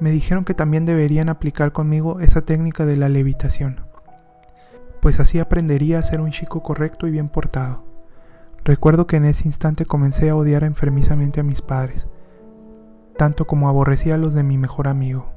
me 0.00 0.10
dijeron 0.10 0.44
que 0.44 0.54
también 0.54 0.84
deberían 0.84 1.28
aplicar 1.28 1.72
conmigo 1.72 2.20
esa 2.20 2.42
técnica 2.42 2.84
de 2.84 2.96
la 2.96 3.08
levitación, 3.08 3.80
pues 5.00 5.20
así 5.20 5.38
aprendería 5.38 5.98
a 5.98 6.02
ser 6.02 6.20
un 6.20 6.30
chico 6.30 6.62
correcto 6.62 7.06
y 7.06 7.10
bien 7.10 7.28
portado. 7.28 7.84
Recuerdo 8.64 9.06
que 9.06 9.16
en 9.16 9.24
ese 9.24 9.48
instante 9.48 9.86
comencé 9.86 10.30
a 10.30 10.36
odiar 10.36 10.64
enfermizamente 10.64 11.40
a 11.40 11.44
mis 11.44 11.62
padres, 11.62 12.08
tanto 13.16 13.46
como 13.46 13.68
aborrecía 13.68 14.14
a 14.14 14.18
los 14.18 14.34
de 14.34 14.42
mi 14.42 14.58
mejor 14.58 14.88
amigo. 14.88 15.32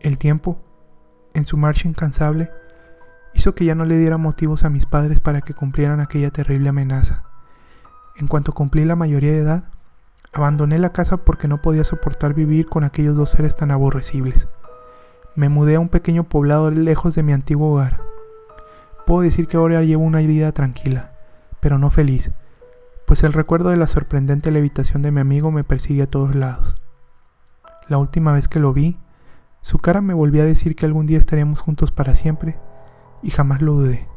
El 0.00 0.18
tiempo, 0.18 0.58
en 1.34 1.46
su 1.46 1.56
marcha 1.56 1.88
incansable, 1.88 2.50
hizo 3.34 3.54
que 3.54 3.64
ya 3.64 3.74
no 3.74 3.84
le 3.84 3.98
diera 3.98 4.18
motivos 4.18 4.64
a 4.64 4.70
mis 4.70 4.86
padres 4.86 5.20
para 5.20 5.40
que 5.40 5.54
cumplieran 5.54 6.00
aquella 6.00 6.30
terrible 6.30 6.68
amenaza. 6.68 7.27
En 8.18 8.26
cuanto 8.26 8.52
cumplí 8.52 8.84
la 8.84 8.96
mayoría 8.96 9.30
de 9.30 9.38
edad, 9.38 9.64
abandoné 10.32 10.80
la 10.80 10.92
casa 10.92 11.18
porque 11.18 11.46
no 11.46 11.62
podía 11.62 11.84
soportar 11.84 12.34
vivir 12.34 12.66
con 12.66 12.82
aquellos 12.82 13.16
dos 13.16 13.30
seres 13.30 13.54
tan 13.54 13.70
aborrecibles. 13.70 14.48
Me 15.36 15.48
mudé 15.48 15.76
a 15.76 15.80
un 15.80 15.88
pequeño 15.88 16.24
poblado 16.24 16.72
lejos 16.72 17.14
de 17.14 17.22
mi 17.22 17.32
antiguo 17.32 17.72
hogar. 17.72 18.00
Puedo 19.06 19.20
decir 19.20 19.46
que 19.46 19.56
ahora 19.56 19.84
llevo 19.84 20.02
una 20.02 20.18
vida 20.18 20.50
tranquila, 20.50 21.12
pero 21.60 21.78
no 21.78 21.90
feliz, 21.90 22.32
pues 23.06 23.22
el 23.22 23.32
recuerdo 23.32 23.70
de 23.70 23.76
la 23.76 23.86
sorprendente 23.86 24.50
levitación 24.50 25.00
de 25.00 25.12
mi 25.12 25.20
amigo 25.20 25.52
me 25.52 25.62
persigue 25.62 26.02
a 26.02 26.10
todos 26.10 26.34
lados. 26.34 26.74
La 27.86 27.98
última 27.98 28.32
vez 28.32 28.48
que 28.48 28.58
lo 28.58 28.72
vi, 28.72 28.98
su 29.62 29.78
cara 29.78 30.00
me 30.00 30.12
volvió 30.12 30.42
a 30.42 30.46
decir 30.46 30.74
que 30.74 30.86
algún 30.86 31.06
día 31.06 31.18
estaríamos 31.18 31.60
juntos 31.60 31.92
para 31.92 32.16
siempre, 32.16 32.58
y 33.22 33.30
jamás 33.30 33.62
lo 33.62 33.74
dudé. 33.74 34.08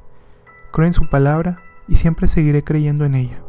Creo 0.74 0.88
en 0.88 0.94
su 0.94 1.08
palabra 1.08 1.60
y 1.88 1.98
siempre 1.98 2.28
seguiré 2.28 2.64
creyendo 2.64 3.06
en 3.06 3.14
ella 3.14 3.44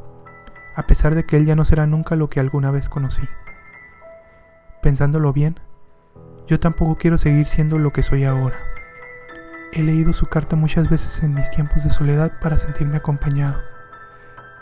a 0.75 0.87
pesar 0.87 1.15
de 1.15 1.25
que 1.25 1.37
él 1.37 1.47
ya 1.47 1.57
no 1.57 1.65
será 1.65 1.87
nunca 1.87 2.17
lo 2.17 2.31
que 2.31 2.41
alguna 2.41 2.71
vez 2.71 2.89
conocí. 2.89 3.29
Pensándolo 4.83 5.33
bien, 5.33 5.61
yo 6.47 6.59
tampoco 6.59 6.97
quiero 6.97 7.19
seguir 7.19 7.47
siendo 7.47 7.79
lo 7.79 7.93
que 7.93 8.03
soy 8.03 8.25
ahora. 8.25 8.57
He 9.73 9.83
leído 9.83 10.13
su 10.13 10.27
carta 10.27 10.57
muchas 10.57 10.91
veces 10.91 11.23
en 11.23 11.35
mis 11.35 11.51
tiempos 11.51 11.85
de 11.85 11.91
soledad 11.91 12.33
para 12.41 12.59
sentirme 12.59 12.97
acompañado, 12.97 13.61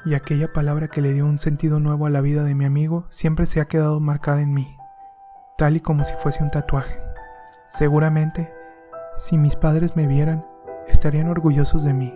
y 0.05 0.15
aquella 0.15 0.53
palabra 0.53 0.89
que 0.89 1.03
le 1.03 1.13
dio 1.13 1.27
un 1.27 1.39
sentido 1.39 1.81
nuevo 1.81 2.07
a 2.07 2.11
la 2.11 2.21
vida 2.21 2.43
de 2.45 2.55
mi 2.55 2.65
amigo 2.65 3.07
siempre 3.11 3.47
se 3.47 3.61
ha 3.61 3.67
quedado 3.67 4.01
marcada 4.01 4.41
en 4.41 4.55
mí, 4.55 4.77
tal 5.57 5.77
y 5.77 5.81
como 5.81 6.05
si 6.05 6.15
fuese 6.15 6.43
un 6.43 6.51
tatuaje. 6.51 7.01
Seguramente, 7.69 8.53
si 9.17 9.37
mis 9.37 9.57
padres 9.57 9.97
me 9.97 10.07
vieran, 10.07 10.47
estarían 10.89 11.29
orgullosos 11.29 11.85
de 11.85 11.93
mí. 11.93 12.15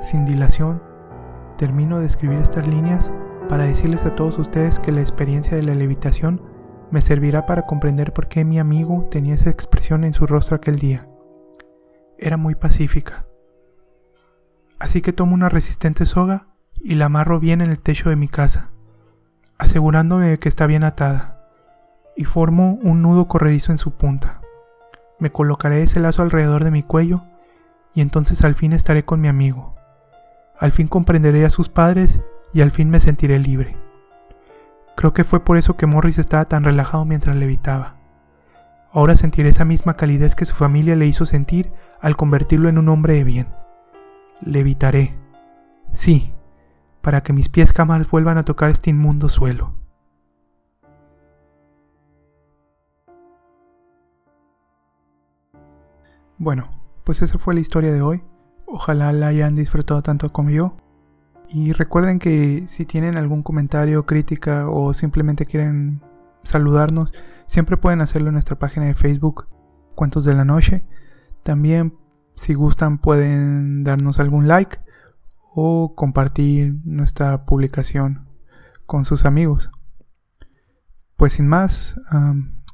Sin 0.00 0.24
dilación, 0.24 0.82
termino 1.56 1.98
de 2.00 2.06
escribir 2.06 2.38
estas 2.38 2.66
líneas 2.66 3.12
para 3.48 3.64
decirles 3.64 4.06
a 4.06 4.14
todos 4.14 4.38
ustedes 4.38 4.78
que 4.78 4.92
la 4.92 5.00
experiencia 5.00 5.56
de 5.56 5.62
la 5.62 5.74
levitación 5.74 6.40
me 6.90 7.00
servirá 7.00 7.46
para 7.46 7.62
comprender 7.62 8.12
por 8.12 8.28
qué 8.28 8.44
mi 8.44 8.58
amigo 8.58 9.08
tenía 9.10 9.34
esa 9.34 9.50
expresión 9.50 10.04
en 10.04 10.12
su 10.12 10.26
rostro 10.26 10.56
aquel 10.56 10.76
día. 10.76 11.08
Era 12.18 12.36
muy 12.36 12.54
pacífica. 12.54 13.26
Así 14.78 15.02
que 15.02 15.12
tomo 15.12 15.34
una 15.34 15.48
resistente 15.48 16.06
soga 16.06 16.48
y 16.82 16.94
la 16.94 17.06
amarro 17.06 17.40
bien 17.40 17.60
en 17.60 17.70
el 17.70 17.80
techo 17.80 18.10
de 18.10 18.16
mi 18.16 18.28
casa, 18.28 18.72
asegurándome 19.58 20.28
de 20.28 20.38
que 20.38 20.48
está 20.48 20.66
bien 20.66 20.84
atada, 20.84 21.48
y 22.16 22.24
formo 22.24 22.78
un 22.82 23.02
nudo 23.02 23.26
corredizo 23.26 23.72
en 23.72 23.78
su 23.78 23.92
punta. 23.92 24.40
Me 25.18 25.32
colocaré 25.32 25.82
ese 25.82 26.00
lazo 26.00 26.22
alrededor 26.22 26.64
de 26.64 26.70
mi 26.70 26.82
cuello 26.82 27.24
y 27.94 28.00
entonces 28.00 28.44
al 28.44 28.54
fin 28.54 28.72
estaré 28.72 29.04
con 29.04 29.20
mi 29.20 29.28
amigo. 29.28 29.74
Al 30.58 30.72
fin 30.72 30.86
comprenderé 30.86 31.44
a 31.44 31.50
sus 31.50 31.68
padres 31.68 32.20
y 32.52 32.60
al 32.60 32.70
fin 32.70 32.88
me 32.90 33.00
sentiré 33.00 33.38
libre. 33.38 33.76
Creo 34.96 35.12
que 35.12 35.24
fue 35.24 35.44
por 35.44 35.56
eso 35.56 35.76
que 35.76 35.86
Morris 35.86 36.18
estaba 36.18 36.44
tan 36.44 36.64
relajado 36.64 37.04
mientras 37.04 37.36
levitaba. 37.36 37.96
Ahora 38.92 39.16
sentiré 39.16 39.48
esa 39.48 39.64
misma 39.64 39.96
calidez 39.96 40.36
que 40.36 40.44
su 40.44 40.54
familia 40.54 40.94
le 40.94 41.06
hizo 41.06 41.26
sentir 41.26 41.72
al 42.00 42.16
convertirlo 42.16 42.68
en 42.68 42.78
un 42.78 42.88
hombre 42.88 43.14
de 43.14 43.24
bien. 43.24 43.48
Levitaré. 44.40 45.16
Sí, 45.90 46.32
para 47.02 47.22
que 47.22 47.32
mis 47.32 47.48
pies 47.48 47.72
jamás 47.72 48.08
vuelvan 48.08 48.38
a 48.38 48.44
tocar 48.44 48.70
este 48.70 48.90
inmundo 48.90 49.28
suelo. 49.28 49.74
Bueno, 56.38 56.70
pues 57.04 57.22
esa 57.22 57.38
fue 57.38 57.54
la 57.54 57.60
historia 57.60 57.92
de 57.92 58.02
hoy. 58.02 58.22
Ojalá 58.76 59.12
la 59.12 59.28
hayan 59.28 59.54
disfrutado 59.54 60.02
tanto 60.02 60.32
como 60.32 60.50
yo. 60.50 60.76
Y 61.48 61.70
recuerden 61.70 62.18
que 62.18 62.64
si 62.66 62.84
tienen 62.84 63.16
algún 63.16 63.44
comentario, 63.44 64.04
crítica 64.04 64.68
o 64.68 64.92
simplemente 64.94 65.46
quieren 65.46 66.02
saludarnos, 66.42 67.12
siempre 67.46 67.76
pueden 67.76 68.00
hacerlo 68.00 68.30
en 68.30 68.32
nuestra 68.32 68.58
página 68.58 68.86
de 68.86 68.96
Facebook, 68.96 69.46
Cuentos 69.94 70.24
de 70.24 70.34
la 70.34 70.44
Noche. 70.44 70.84
También, 71.44 71.94
si 72.34 72.54
gustan, 72.54 72.98
pueden 72.98 73.84
darnos 73.84 74.18
algún 74.18 74.48
like 74.48 74.78
o 75.54 75.94
compartir 75.94 76.74
nuestra 76.84 77.44
publicación 77.44 78.26
con 78.86 79.04
sus 79.04 79.24
amigos. 79.24 79.70
Pues 81.16 81.34
sin 81.34 81.46
más, 81.46 81.94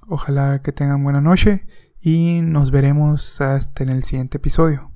ojalá 0.09 0.63
que 0.63 0.73
tengan 0.73 1.05
buena 1.05 1.21
noche 1.21 1.67
y 2.01 2.41
nos 2.41 2.71
veremos 2.71 3.43
hasta 3.43 3.83
en 3.83 3.91
el 3.91 4.03
siguiente 4.03 4.39
episodio. 4.39 4.90